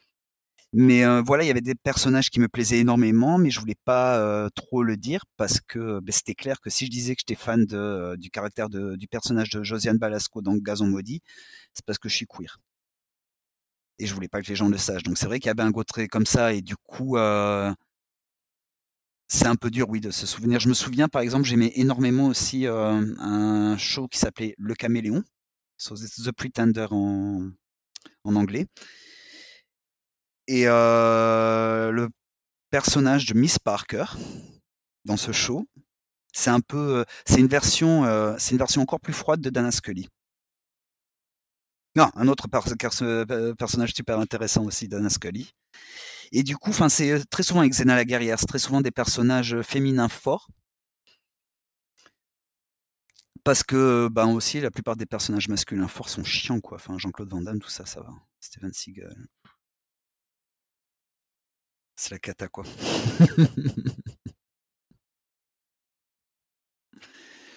[0.75, 4.49] Mais voilà, il y avait des personnages qui me plaisaient énormément, mais je voulais pas
[4.55, 7.67] trop le dire parce que ben, c'était clair que si je disais que j'étais fan
[7.67, 11.21] de, du caractère du personnage de Josiane Balasco dans Gazon maudit,
[11.75, 12.59] c'est parce que je suis queer.
[13.99, 15.03] Et je voulais pas que les gens le sachent.
[15.03, 17.17] Donc c'est vrai qu'il y avait un gros comme ça et du coup
[19.29, 20.61] c'est un peu dur, oui, de se souvenir.
[20.61, 25.23] Je me souviens, par exemple, j'aimais énormément aussi un show qui s'appelait Le Caméléon,
[25.91, 27.51] The Pretender en,
[28.25, 28.67] anglais.
[30.47, 32.09] Et le
[32.71, 34.05] personnage de Miss Parker
[35.05, 35.67] dans ce show,
[36.33, 38.05] c'est un peu, c'est une version,
[38.39, 40.09] c'est une version encore plus froide de Dana Scully.
[41.95, 45.53] Non, un autre personnage super intéressant aussi, Dana Scully.
[46.33, 49.61] Et du coup, c'est très souvent avec Xena la guerrière, c'est très souvent des personnages
[49.63, 50.49] féminins forts.
[53.45, 56.77] Parce que, ben aussi, la plupart des personnages masculins forts sont chiants, quoi.
[56.77, 58.13] Enfin, Jean-Claude Van Damme, tout ça, ça va.
[58.41, 59.27] Steven Seagal.
[61.97, 62.65] C'est la cata, quoi.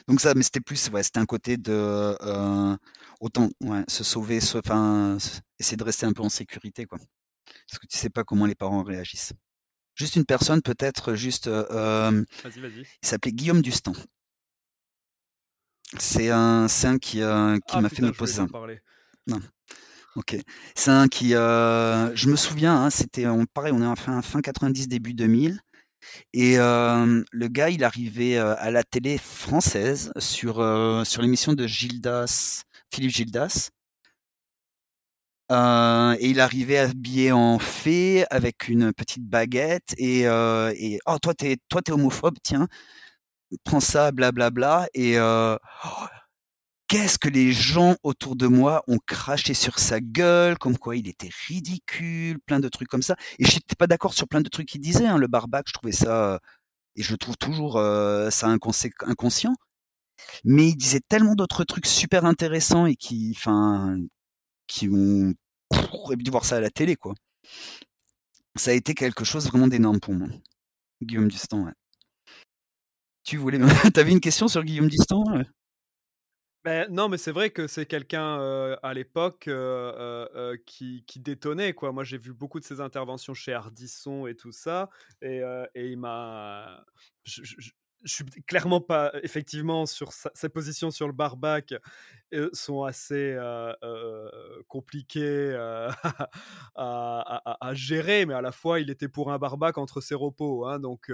[0.07, 2.77] Donc ça, mais c'était plus, ouais, c'était un côté de euh,
[3.19, 5.17] autant ouais, se sauver, enfin,
[5.59, 6.99] essayer de rester un peu en sécurité, quoi.
[7.69, 9.33] Parce que tu sais pas comment les parents réagissent.
[9.95, 11.47] Juste une personne, peut-être juste.
[11.47, 12.85] Euh, euh vas-y, vas-y.
[13.01, 13.93] Il s'appelait Guillaume Dustan.
[15.97, 18.47] C'est un, un qui, euh, qui ah, m'a fait me poser un.
[19.27, 19.39] Non.
[20.15, 20.37] Ok.
[20.75, 24.21] C'est un qui, euh, je me souviens, hein, c'était on, pareil, on est en fin,
[24.21, 25.59] fin 90, début 2000.
[26.33, 30.55] Et euh, le gars, il arrivait euh, à la télé française sur,
[31.05, 32.63] sur l'émission de Gildas,
[32.93, 33.71] Philippe Gildas.
[35.51, 41.57] et il arrivait habillé en fée avec une petite baguette et, et oh toi t'es
[41.69, 42.67] toi t'es homophobe tiens
[43.63, 45.57] prends ça blablabla bla, bla, et oh,
[46.87, 51.07] qu'est-ce que les gens autour de moi ont craché sur sa gueule, comme quoi il
[51.07, 53.15] était ridicule, plein de trucs comme ça.
[53.39, 55.07] Et je n'étais pas d'accord sur plein de trucs qu'il disait.
[55.07, 56.39] Hein, le barbac, je trouvais ça,
[56.95, 59.55] et je trouve toujours euh, ça inconscient.
[60.43, 63.97] Mais il disait tellement d'autres trucs super intéressants et qui, enfin,
[64.67, 65.33] qui ont
[66.31, 67.13] voir ça à la télé, quoi.
[68.55, 70.27] Ça a été quelque chose vraiment d'énorme pour moi.
[71.01, 71.73] Guillaume Distan, ouais.
[73.25, 73.57] Tu voulais,
[73.93, 75.23] t'avais une question sur Guillaume Distan
[76.63, 78.39] ben, non, mais c'est vrai que c'est quelqu'un
[78.81, 79.47] à l'époque
[80.65, 81.73] qui, qui, détonnait.
[81.73, 81.91] Quoi.
[81.91, 84.89] Moi, j'ai vu beaucoup de ses interventions chez Ardisson et tout ça.
[85.21, 85.41] Et,
[85.75, 86.83] et il m'a.
[87.23, 87.43] Je,
[88.03, 89.11] suis clairement pas.
[89.21, 91.75] Effectivement, sur ses positions sur le barbac
[92.53, 93.37] sont assez
[94.67, 95.93] compliquées à,
[96.75, 98.25] à, à, gérer.
[98.25, 100.65] Mais à la fois, il était pour un barbac entre ses repos.
[100.65, 101.11] Hein, donc.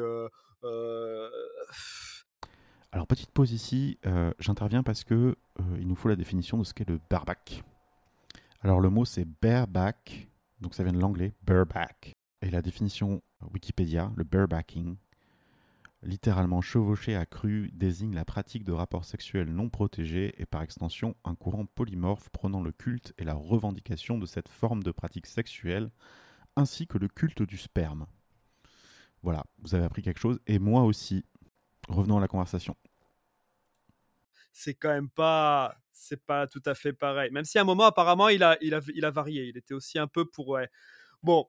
[2.91, 5.15] Alors petite pause ici, euh, j'interviens parce que
[5.59, 7.63] euh, il nous faut la définition de ce qu'est le bareback.
[8.61, 12.17] Alors le mot c'est bareback, donc ça vient de l'anglais bareback.
[12.41, 13.21] Et la définition
[13.53, 14.97] Wikipédia, le barebacking,
[16.03, 21.15] littéralement chevauché à cru, désigne la pratique de rapports sexuels non protégés et par extension
[21.23, 25.91] un courant polymorphe prônant le culte et la revendication de cette forme de pratique sexuelle,
[26.55, 28.05] ainsi que le culte du sperme.
[29.23, 31.23] Voilà, vous avez appris quelque chose, et moi aussi,
[31.87, 32.75] Revenons à la conversation.
[34.53, 37.31] C'est quand même pas, c'est pas tout à fait pareil.
[37.31, 39.45] Même si à un moment, apparemment, il a, il a, il a varié.
[39.45, 40.69] Il était aussi un peu pour, ouais.
[41.23, 41.47] Bon,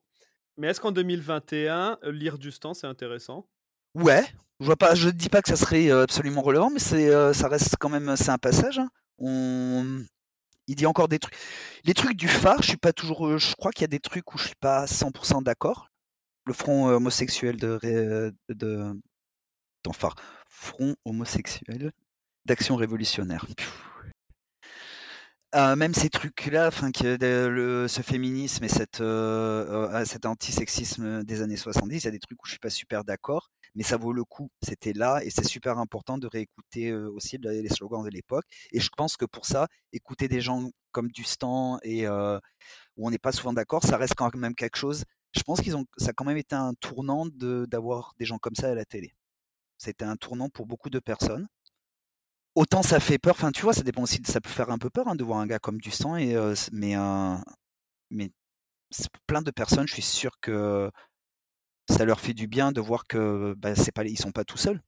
[0.56, 3.48] mais est-ce qu'en 2021, lire du stand, c'est intéressant?
[3.94, 4.24] Ouais,
[4.60, 7.76] je vois pas, je dis pas que ça serait absolument relevant, mais c'est, ça reste
[7.78, 8.78] quand même, c'est un passage.
[8.78, 8.88] Hein.
[9.18, 10.02] On,
[10.66, 11.34] il dit encore des trucs.
[11.84, 14.32] Les trucs du phare, je suis pas toujours, je crois qu'il y a des trucs
[14.32, 15.91] où je suis pas 100% d'accord.
[16.44, 17.80] Le front homosexuel de,
[19.92, 20.16] phare,
[20.48, 21.92] front homosexuel
[22.44, 23.46] d'action révolutionnaire.
[25.54, 31.58] Euh, même ces trucs-là, enfin, ce féminisme et cette, euh, euh, cet antisexisme des années
[31.58, 34.14] 70, il y a des trucs où je suis pas super d'accord, mais ça vaut
[34.14, 34.48] le coup.
[34.62, 38.46] C'était là et c'est super important de réécouter aussi les slogans de l'époque.
[38.72, 43.18] Et je pense que pour ça, écouter des gens comme Dustan et où on n'est
[43.18, 45.04] pas souvent d'accord, ça reste quand même quelque chose.
[45.32, 48.54] Je pense qu'ils ont, ça a quand même été un tournant d'avoir des gens comme
[48.54, 49.14] ça à la télé.
[49.78, 51.48] C'était un tournant pour beaucoup de personnes
[52.54, 53.34] autant ça fait peur.
[53.34, 54.20] Enfin, tu vois, ça dépend aussi.
[54.24, 56.16] Ça peut faire un peu peur hein, de voir un gars comme du sang.
[56.16, 56.36] Et
[56.72, 56.96] mais
[58.10, 58.30] mais
[59.26, 60.90] plein de personnes, je suis sûr que
[61.90, 64.58] ça leur fait du bien de voir que bah, c'est pas, ils sont pas tout
[64.58, 64.82] seuls.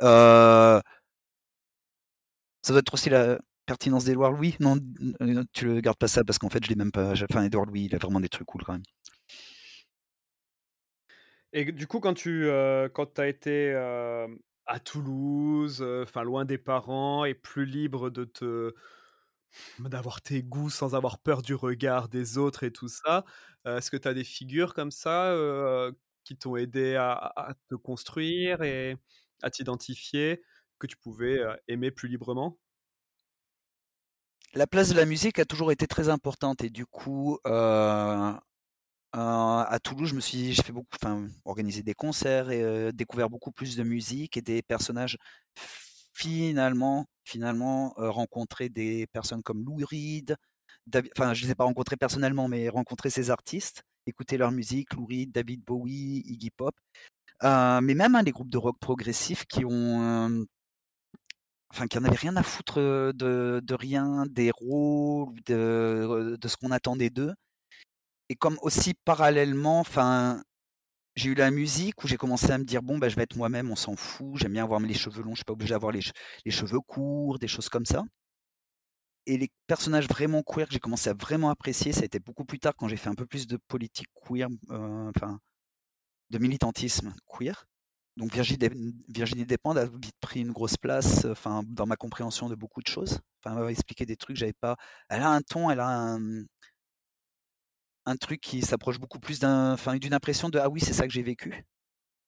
[0.00, 0.82] ça
[2.68, 3.38] doit être aussi la
[3.70, 4.56] pertinence d'Edouard Louis?
[4.58, 4.78] Non,
[5.52, 7.12] tu le gardes pas ça parce qu'en fait, je l'ai même pas.
[7.12, 8.82] Enfin, Edouard Louis, il a vraiment des trucs cool quand même.
[11.52, 12.48] Et du coup, quand tu
[12.92, 13.72] quand as été
[14.66, 18.74] à Toulouse, enfin loin des parents et plus libre de te
[19.78, 23.24] d'avoir tes goûts sans avoir peur du regard des autres et tout ça.
[23.64, 25.32] Est-ce que tu as des figures comme ça
[26.24, 28.96] qui t'ont aidé à, te construire et
[29.42, 30.42] à t'identifier,
[30.80, 32.58] que tu pouvais aimer plus librement?
[34.54, 38.40] La place de la musique a toujours été très importante et du coup, à
[39.84, 43.76] Toulouse, je me suis, j'ai fait beaucoup, enfin, organisé des concerts et découvert beaucoup plus
[43.76, 45.18] de musique et des personnages.
[46.14, 50.36] Finalement, finalement, rencontrer des personnes comme Lou Reed.
[51.16, 55.06] enfin, je les ai pas rencontrés personnellement, mais rencontrer ces artistes, écouter leur musique, Lou
[55.06, 56.74] Reed, David Bowie, Iggy Pop.
[57.42, 60.44] mais même hein, les groupes de rock progressifs qui ont
[61.70, 67.10] enfin qui en avaient rien à foutre de, rien, des rôles, de, ce qu'on attendait
[67.10, 67.34] d'eux
[68.30, 70.42] et comme aussi parallèlement, enfin,
[71.16, 73.36] j'ai eu la musique où j'ai commencé à me dire bon bah je vais être
[73.36, 75.92] moi-même, on s'en fout, j'aime bien avoir les cheveux longs, je suis pas obligé d'avoir
[75.92, 76.00] les,
[76.44, 78.04] les, cheveux courts, des choses comme ça.
[79.26, 82.44] Et les personnages vraiment queer que j'ai commencé à vraiment apprécier, ça a été beaucoup
[82.44, 85.40] plus tard quand j'ai fait un peu plus de politique queer, euh, enfin
[86.30, 87.66] de militantisme queer.
[88.20, 92.82] Donc Virginie, Despentes a vite pris une grosse place, enfin dans ma compréhension de beaucoup
[92.82, 93.18] de choses.
[93.42, 94.76] Enfin, elle m'a expliqué des trucs que j'avais pas.
[95.08, 96.18] Elle a un ton, elle a
[98.04, 101.12] un, truc qui s'approche beaucoup plus d'un, d'une impression de ah oui c'est ça que
[101.14, 101.64] j'ai vécu,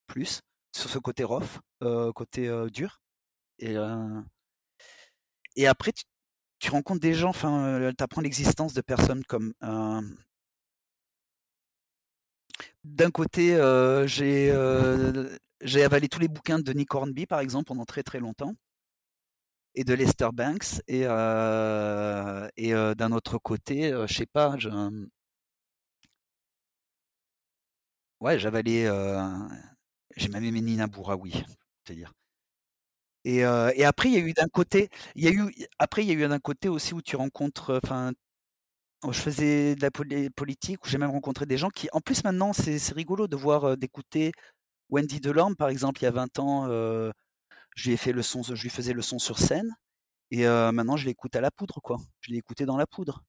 [0.06, 0.40] plus
[0.74, 3.02] sur ce côté rough, euh, côté euh, dur.
[3.58, 4.22] Et euh,
[5.66, 5.92] après
[6.58, 9.52] tu, rencontres des gens, enfin tu apprends l'existence de personnes comme
[12.84, 13.56] d'un côté
[14.06, 14.50] j'ai
[15.62, 18.54] j'ai avalé tous les bouquins de Nick Hornby par exemple pendant très très longtemps
[19.74, 21.02] et de Lester Banks et
[22.56, 24.68] et d'un autre côté je sais pas je,
[28.20, 28.86] Ouais, j'avalais,
[30.16, 31.32] j'ai même aimé Nina Bouraoui,
[31.84, 32.12] c'est-à-dire.
[33.24, 36.10] Et, et après, il y a eu d'un côté, y a eu, après, il y
[36.12, 38.12] a eu d'un côté aussi où tu rencontres, enfin,
[39.10, 42.52] je faisais de la politique, où j'ai même rencontré des gens qui, en plus maintenant,
[42.52, 44.32] c'est rigolo de voir, d'écouter
[44.92, 46.66] Wendy Delorme, par exemple, il y a 20 ans,
[47.74, 48.12] je lui faisais
[48.92, 49.74] le son sur scène,
[50.30, 51.96] et maintenant je l'écoute à la poudre, quoi.
[52.20, 53.24] Je l'ai écouté dans la poudre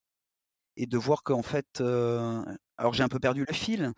[0.76, 3.92] et de voir qu'en fait, alors j'ai un peu perdu le fil,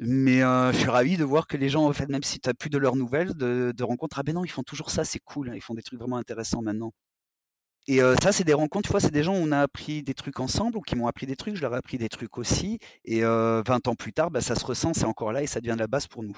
[0.00, 2.54] mais je suis ravi de voir que les gens, en fait, même si tu n'as
[2.54, 5.52] plus de leurs nouvelles, de, rencontres, ah ben non, ils font toujours ça, c'est cool,
[5.54, 6.92] ils font des trucs vraiment intéressants maintenant.
[7.86, 10.14] Et ça, c'est des rencontres, tu vois, c'est des gens où on a appris des
[10.14, 12.80] trucs ensemble ou qui m'ont appris des trucs, je leur ai appris des trucs aussi.
[13.04, 15.74] Et 20 ans plus tard, bah, ça se ressent, c'est encore là et ça devient
[15.74, 16.36] de la base pour nous.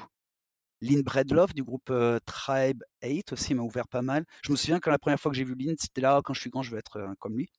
[0.81, 1.93] Lynn Bredlove du groupe
[2.25, 4.25] Tribe 8 aussi m'a ouvert pas mal.
[4.45, 6.41] Je me souviens que la première fois que j'ai vu Lynn, c'était là, quand je
[6.41, 7.51] suis grand, je veux être comme lui.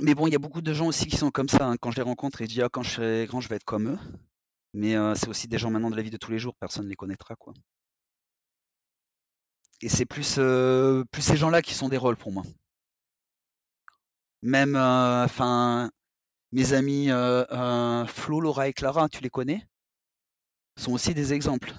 [0.00, 1.66] Mais bon, il y a beaucoup de gens aussi qui sont comme ça.
[1.66, 1.76] Hein.
[1.76, 3.64] Quand je les rencontre et je dis ah, quand je serai grand, je vais être
[3.64, 3.98] comme eux.
[4.72, 6.90] Mais c'est aussi des gens maintenant de la vie de tous les jours, personne ne
[6.90, 7.36] les connaîtra.
[7.36, 7.54] quoi.
[9.80, 10.34] Et c'est plus,
[11.12, 12.42] plus ces gens-là qui sont des rôles pour moi.
[14.42, 15.90] Même, enfin,
[16.50, 17.08] mes amis
[18.08, 19.64] Flo, Laura et Clara, tu les connais?
[20.76, 21.72] Sont aussi des exemples.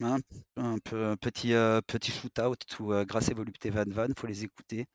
[0.00, 0.18] Hein,
[0.56, 1.52] un peu, petit,
[1.86, 4.86] petit shoot-out ou grâce et volupté Van Van, faut les écouter.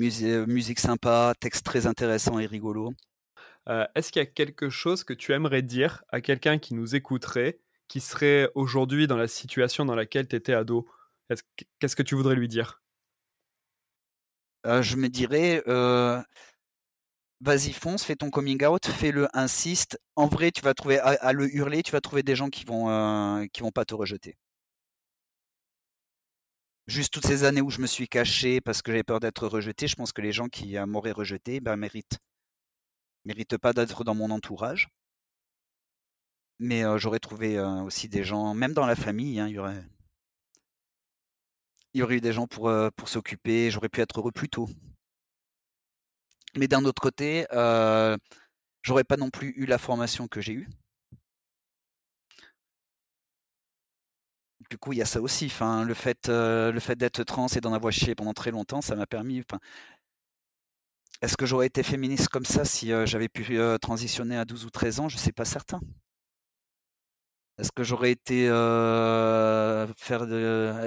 [0.00, 2.92] Euh, musique sympa, texte très intéressant et rigolo.
[3.68, 6.94] Euh, est-ce qu'il y a quelque chose que tu aimerais dire à quelqu'un qui nous
[6.94, 10.88] écouterait, qui serait aujourd'hui dans la situation dans laquelle tu étais ado?
[11.80, 12.80] Qu'est-ce que tu voudrais lui dire?
[14.66, 15.62] Euh, Je me dirais,
[17.40, 19.98] vas-y fonce, fais ton coming out, fais-le, insiste.
[20.16, 22.90] En vrai, tu vas trouver à, le hurler, tu vas trouver des gens qui vont
[22.90, 24.36] euh, qui vont pas te rejeter.
[26.86, 29.86] Juste toutes ces années où je me suis caché parce que j'avais peur d'être rejeté,
[29.88, 32.18] je pense que les gens qui euh, m'auraient rejeté, ben méritent
[33.24, 34.88] méritent pas d'être dans mon entourage.
[36.58, 39.54] Mais euh, j'aurais trouvé aussi des gens, même dans la famille, hein, il
[42.00, 44.68] y aurait eu des gens pour, pour s'occuper, j'aurais pu être heureux plus tôt.
[46.56, 48.16] Mais d'un autre côté, euh,
[48.82, 50.68] j'aurais pas non plus eu la formation que j'ai eue.
[54.70, 55.52] Du coup, il y a ça aussi.
[55.60, 56.28] Le fait,
[56.98, 59.42] d'être trans et d'en avoir chié pendant très longtemps, ça m'a permis.
[61.22, 65.00] est-ce que j'aurais été féministe comme ça si j'avais pu transitionner à 12 ou 13
[65.00, 65.08] ans?
[65.08, 65.80] Je ne sais pas certain.
[67.58, 68.46] Est-ce que j'aurais été
[69.96, 70.22] faire,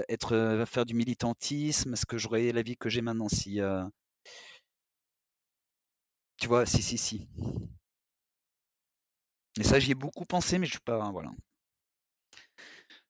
[0.09, 1.93] être, faire du militantisme?
[1.93, 3.59] Est-ce que j'aurais la vie que j'ai maintenant si,
[6.41, 7.27] tu vois, si, si, si.
[9.59, 11.11] Et ça, j'y ai beaucoup pensé, mais je suis pas.
[11.11, 11.29] Voilà.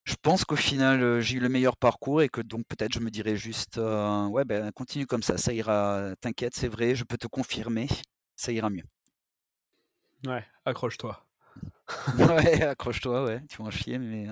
[0.04, 3.10] Je pense qu'au final, j'ai eu le meilleur parcours et que donc peut-être je me
[3.10, 6.14] dirais juste ouais, ben continue comme ça, ça ira.
[6.20, 7.88] T'inquiète, c'est vrai, je peux te confirmer,
[8.36, 8.84] ça ira mieux.
[10.26, 11.24] Ouais, accroche-toi.
[12.18, 14.26] ouais, accroche-toi, ouais, tu vas en chier, mais.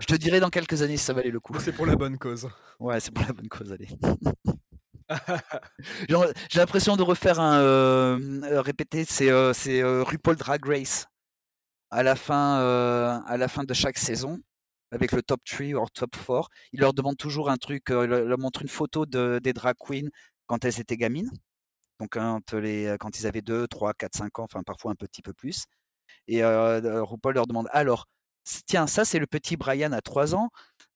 [0.00, 1.54] Je te dirai dans quelques années si ça valait le coup.
[1.60, 2.48] C'est pour la bonne cause.
[2.80, 3.88] Ouais, c'est pour la bonne cause, allez.
[6.08, 11.06] J'ai l'impression de refaire un euh, euh, répéter, c'est euh, RuPaul Drag Race
[11.90, 12.58] à la fin
[13.26, 14.40] à la fin de chaque saison
[14.90, 16.48] avec le top 3 ou top 4.
[16.72, 20.08] Il leur demande toujours un truc, il leur montre une photo de, des drag queens
[20.46, 21.30] quand elles étaient gamines.
[22.00, 25.22] Donc quand, les, quand ils avaient 2, 3, 4, 5 ans, enfin parfois un petit
[25.22, 25.64] peu plus.
[26.26, 28.06] Et RuPaul leur demande alors,
[28.66, 30.50] tiens, ça c'est le petit Brian à 3 ans,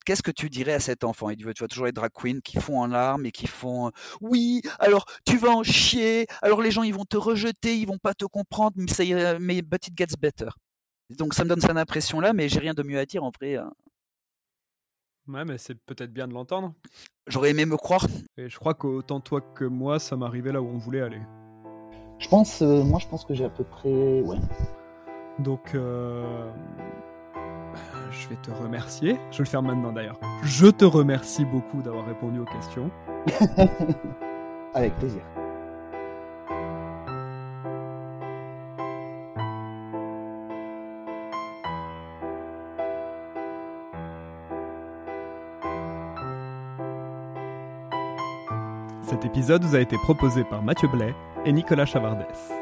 [0.09, 1.29] qu'est-ce que tu dirais à cet enfant?
[1.29, 3.91] Et tu vois toujours les drag queens qui font en larmes et qui font
[4.23, 7.99] oui, alors tu vas en chier, alors les gens ils vont te rejeter, ils vont
[7.99, 9.05] pas te comprendre, mais ça
[9.39, 10.49] mais but it gets better.
[11.11, 13.31] Donc ça me donne cette impression là, mais j'ai rien de mieux à dire en
[13.31, 13.57] vrai.
[13.57, 13.71] Hein.
[15.27, 16.73] Ouais, mais c'est peut-être bien de l'entendre.
[17.27, 18.07] J'aurais aimé me croire.
[18.39, 21.21] Et je crois qu'autant toi que moi, ça m'arrivait là où on voulait aller.
[22.19, 24.39] Je pense, euh, moi je pense que j'ai à peu près, ouais.
[25.39, 26.51] Donc, euh,
[28.19, 29.19] je vais te remercier.
[29.31, 30.19] Je vais le faire maintenant d'ailleurs.
[30.43, 32.91] Je te remercie beaucoup d'avoir répondu aux questions.
[34.75, 35.23] Avec plaisir.
[49.03, 51.15] Cet épisode vous a été proposé par Mathieu Blais
[51.47, 52.58] et Nicolas Chavardès.